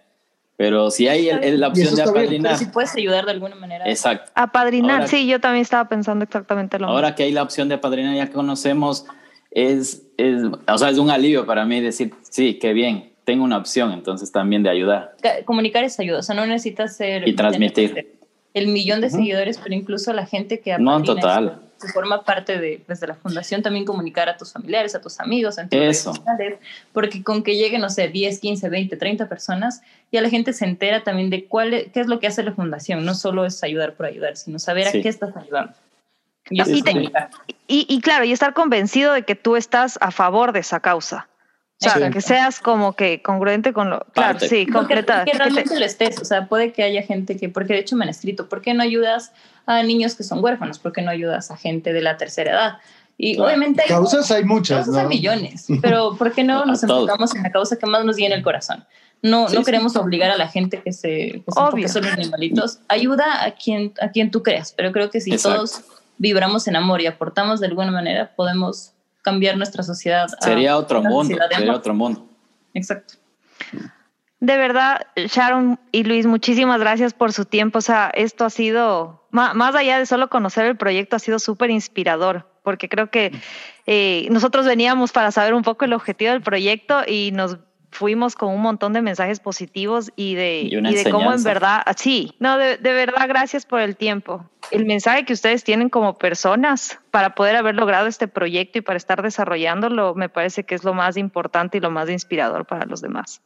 [0.58, 3.32] Pero si hay el- el- la opción de bien, Pero apadrinar, si puedes ayudar de
[3.32, 3.88] alguna manera.
[3.88, 4.32] exacto.
[4.34, 6.96] Apadrinar, Ahora- sí, yo también estaba pensando exactamente lo mismo.
[6.96, 9.06] Ahora que hay la opción de apadrinar, ya conocemos,
[9.52, 13.58] es, es, o sea, es un alivio para mí decir, sí, qué bien, tengo una
[13.58, 15.16] opción, entonces también de ayudar.
[15.22, 17.28] Ca- Comunicar es ayuda, o sea, no necesitas ser...
[17.28, 18.18] Y transmitir.
[18.54, 19.18] El millón de Ujú.
[19.18, 21.62] seguidores, pero incluso la gente que No, apadrina total.
[21.80, 25.20] Que forma parte de, pues, de la fundación, también comunicar a tus familiares, a tus
[25.20, 26.14] amigos, en tus Eso.
[26.14, 26.58] sociales,
[26.94, 30.66] porque con que lleguen, no sé, 10, 15, 20, 30 personas, ya la gente se
[30.66, 33.64] entera también de cuál es- qué es lo que hace la fundación, no solo es
[33.64, 35.00] ayudar por ayudar, sino saber Sí.
[35.00, 35.74] a qué estás ayudando.
[36.50, 37.12] Y Y te-.
[37.68, 41.28] Y, y claro, y estar convencido de que tú estás a favor de esa causa.
[41.80, 42.14] O sea, Exacto.
[42.16, 44.00] que seas como que congruente con lo.
[44.14, 44.48] Claro, Parte.
[44.48, 45.26] sí, completa.
[45.26, 47.80] Que que te- realmente lo estés, o sea, puede que haya gente que, porque de
[47.80, 49.32] hecho me han escrito, ¿por qué no ayudas
[49.68, 50.80] a niños que son huérfanos?
[50.80, 52.78] ¿Por qué no ayudas a gente de la tercera edad?
[53.20, 53.48] Y Claro.
[53.50, 55.00] obviamente hay Causas hay muchas, causas ¿no?
[55.02, 58.16] hay millones, pero ¿por qué no A nos enfocamos en la causa que más nos
[58.16, 58.86] llena el corazón?
[59.24, 59.66] No, Sí, no sí.
[59.66, 61.66] queremos obligar a la gente que se, que se Obvio.
[61.86, 62.80] enfoque solo en animalitos.
[62.88, 65.56] Ayuda a quien, a quien tú creas, pero creo que si Exacto.
[65.58, 65.82] todos
[66.20, 68.94] vibramos en amor y aportamos de alguna manera, podemos
[69.24, 70.28] cambiar nuestra sociedad.
[70.40, 72.28] a Sería otro una mundo, sería otro mundo.
[72.76, 73.16] Exacto.
[74.40, 77.80] De verdad, Sharon y Luis, muchísimas gracias por su tiempo.
[77.80, 81.72] O sea, esto ha sido, más allá de solo conocer el proyecto, ha sido súper
[81.72, 83.32] inspirador, porque creo que
[83.88, 87.58] eh, nosotros veníamos para saber un poco el objetivo del proyecto y nos
[87.90, 91.94] fuimos con un montón de mensajes positivos y de, y de cómo en verdad, ah,
[91.96, 94.48] sí, no, de, de, verdad, gracias por el tiempo.
[94.70, 98.98] El mensaje que ustedes tienen como personas para poder haber logrado este proyecto y para
[98.98, 103.02] estar desarrollándolo, me parece que es lo más importante y lo más inspirador para los
[103.02, 103.42] demás.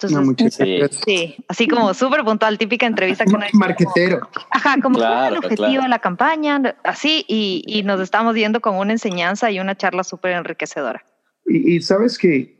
[0.00, 1.36] Entonces, sí.
[1.48, 4.28] así como súper puntual, típica entrevista que Marquetero.
[4.50, 8.92] ajá, como el objetivo de la campaña, así, y, y, nos estamos viendo con una
[8.92, 11.04] enseñanza y una charla súper enriquecedora.
[11.46, 12.57] Y, y, sabes que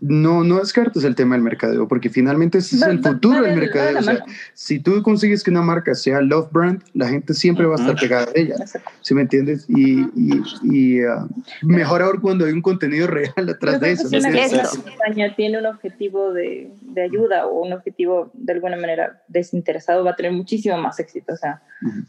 [0.00, 3.98] no, no descartes el tema del mercadeo, porque finalmente ese es el futuro del mercadeo.
[3.98, 7.76] O sea, si tú consigues que una marca sea love brand, la gente siempre va
[7.76, 8.56] a estar pegada a ella.
[9.00, 9.64] ¿Sí me entiendes?
[9.68, 11.26] Y, y, y uh,
[11.62, 14.08] mejor ahora cuando hay un contenido real atrás de eso.
[14.10, 20.10] Campaña tiene un objetivo de, de, ayuda o un objetivo de alguna manera desinteresado, va
[20.10, 21.32] a tener muchísimo más éxito.
[21.32, 21.62] O sea,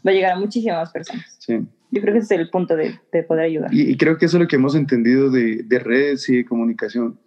[0.06, 1.24] va a llegar a muchísimas más personas.
[1.38, 1.58] Sí.
[1.90, 3.72] Yo creo que ese es el punto de, de poder ayudar.
[3.72, 6.44] Y, y, creo que eso es lo que hemos entendido de, de redes y de
[6.44, 7.18] comunicación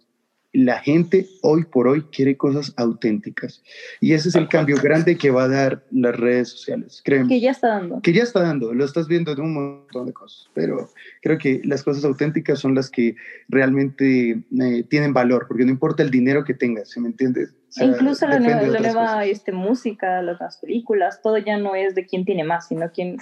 [0.56, 3.62] la gente hoy por hoy quiere cosas auténticas.
[4.00, 7.28] Y ese es el cambio grande que va a dar las redes sociales, créeme.
[7.28, 8.00] Que ya está dando.
[8.00, 10.48] Que ya está dando, lo estás viendo de un montón de cosas.
[10.54, 10.88] Pero
[11.20, 13.16] creo que las cosas auténticas son las que
[13.48, 17.54] realmente eh, tienen valor, porque no importa el dinero que tengas, ¿se me entiendes?
[17.78, 22.24] incluso la nueva, la nueva este, música, las películas, todo ya no es de quién
[22.24, 23.18] tiene más, sino quién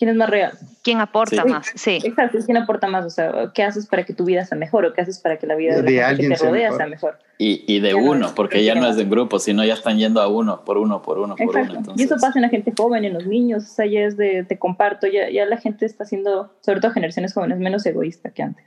[0.00, 0.52] quién es más real.
[0.82, 1.70] ¿Quién aporta más?
[1.74, 1.98] Sí.
[2.02, 3.04] Exacto, quién aporta más.
[3.04, 5.46] O sea, ¿qué haces para que tu vida sea mejor o qué haces para que
[5.46, 7.18] la vida de, alguien que te rodea sea mejor?
[7.36, 10.28] Y, y de uno, porque ya no es de grupo, sino ya están yendo a
[10.28, 11.82] uno, por uno, por uno, por uno.
[11.96, 14.42] Y eso pasa en la gente joven, en los niños, o sea, ya es de
[14.44, 18.42] te comparto, ya, ya la gente está siendo, sobre todo generaciones jóvenes, menos egoísta que
[18.42, 18.64] antes.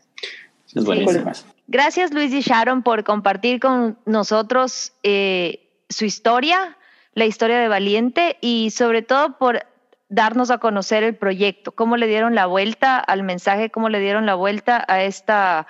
[0.76, 1.32] Es buenísimo.
[1.68, 6.78] Gracias Luis y Sharon por compartir con nosotros eh, su historia,
[7.16, 9.66] la historia de Valiente y sobre todo por
[10.14, 14.28] darnos a conocer el proyecto, cómo le dieron la vuelta al mensaje, cómo le dieron
[14.28, 15.66] la vuelta a esta,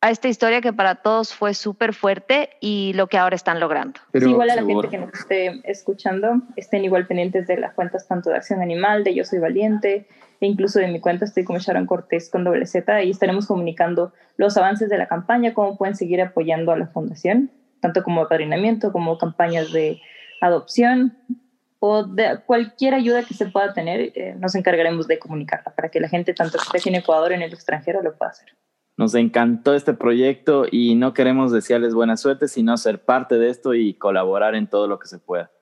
[0.00, 3.98] a esta historia que para todos fue súper fuerte y lo que ahora están logrando.
[4.12, 8.06] Pero, igual a la gente que nos esté escuchando, estén igual pendientes de las cuentas
[8.06, 10.06] tanto de Acción Animal, de Yo Soy Valiente,
[10.40, 14.12] e incluso de mi cuenta estoy como Sharon Cortés con doble Z y estaremos comunicando
[14.36, 17.50] los avances de la campaña, cómo pueden seguir apoyando a la fundación,
[17.80, 20.00] tanto como apadrinamiento como campañas de
[20.40, 21.18] adopción
[21.80, 26.00] o de cualquier ayuda que se pueda tener, eh, nos encargaremos de comunicarla para que
[26.00, 28.56] la gente, tanto aquí en Ecuador en el extranjero, lo pueda hacer.
[28.96, 33.74] Nos encantó este proyecto y no queremos desearles buena suerte, sino ser parte de esto
[33.74, 35.52] y colaborar en todo lo que se pueda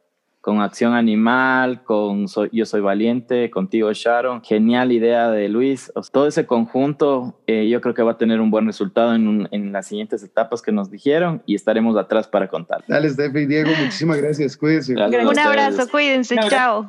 [0.46, 4.44] con Acción Animal, con Yo Soy Valiente, contigo Sharon.
[4.44, 5.92] Genial idea de Luis.
[6.12, 9.72] Todo ese conjunto eh, yo creo que va a tener un buen resultado en, en,
[9.72, 12.84] las siguientes etapas que nos dijeron y estaremos atrás para contar.
[12.86, 14.56] Dale, Steffi y Diego, muchísimas gracias.
[14.56, 14.94] Cuídense.
[14.94, 16.36] un abrazo, cuídense.
[16.48, 16.86] Chao.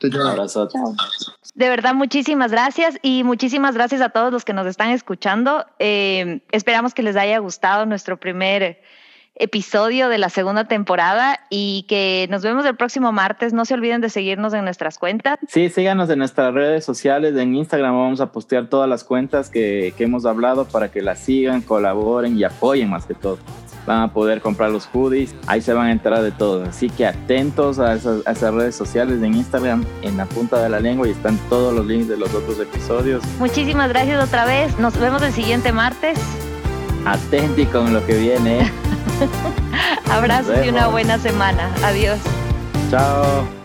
[0.00, 0.68] Un abrazo.
[0.68, 0.94] Chao.
[1.56, 5.66] De verdad, muchísimas gracias y muchísimas gracias a todos los que nos están escuchando.
[5.80, 8.80] Eh, esperamos que les haya gustado nuestro primer
[9.40, 13.52] episodio de la segunda temporada y que nos vemos el próximo martes.
[13.52, 15.38] No se olviden de seguirnos en nuestras cuentas.
[15.48, 19.94] Sí, síganos en nuestras redes sociales, en Instagram vamos a postear todas las cuentas que,
[19.96, 23.38] que hemos hablado para que las sigan, colaboren y apoyen más que todo.
[23.86, 26.64] Van a poder comprar los hoodies, ahí se van a enterar de todo.
[26.64, 30.68] Así que atentos a esas, a esas redes sociales en Instagram, en la punta de
[30.68, 33.22] la lengua y están todos los links de los otros episodios.
[33.38, 34.78] Muchísimas gracias otra vez.
[34.78, 36.18] Nos vemos el siguiente martes.
[37.06, 38.70] Atenti con lo que viene.
[40.10, 41.70] Abrazos y una buena semana.
[41.82, 42.18] Adiós.
[42.90, 43.59] Chao.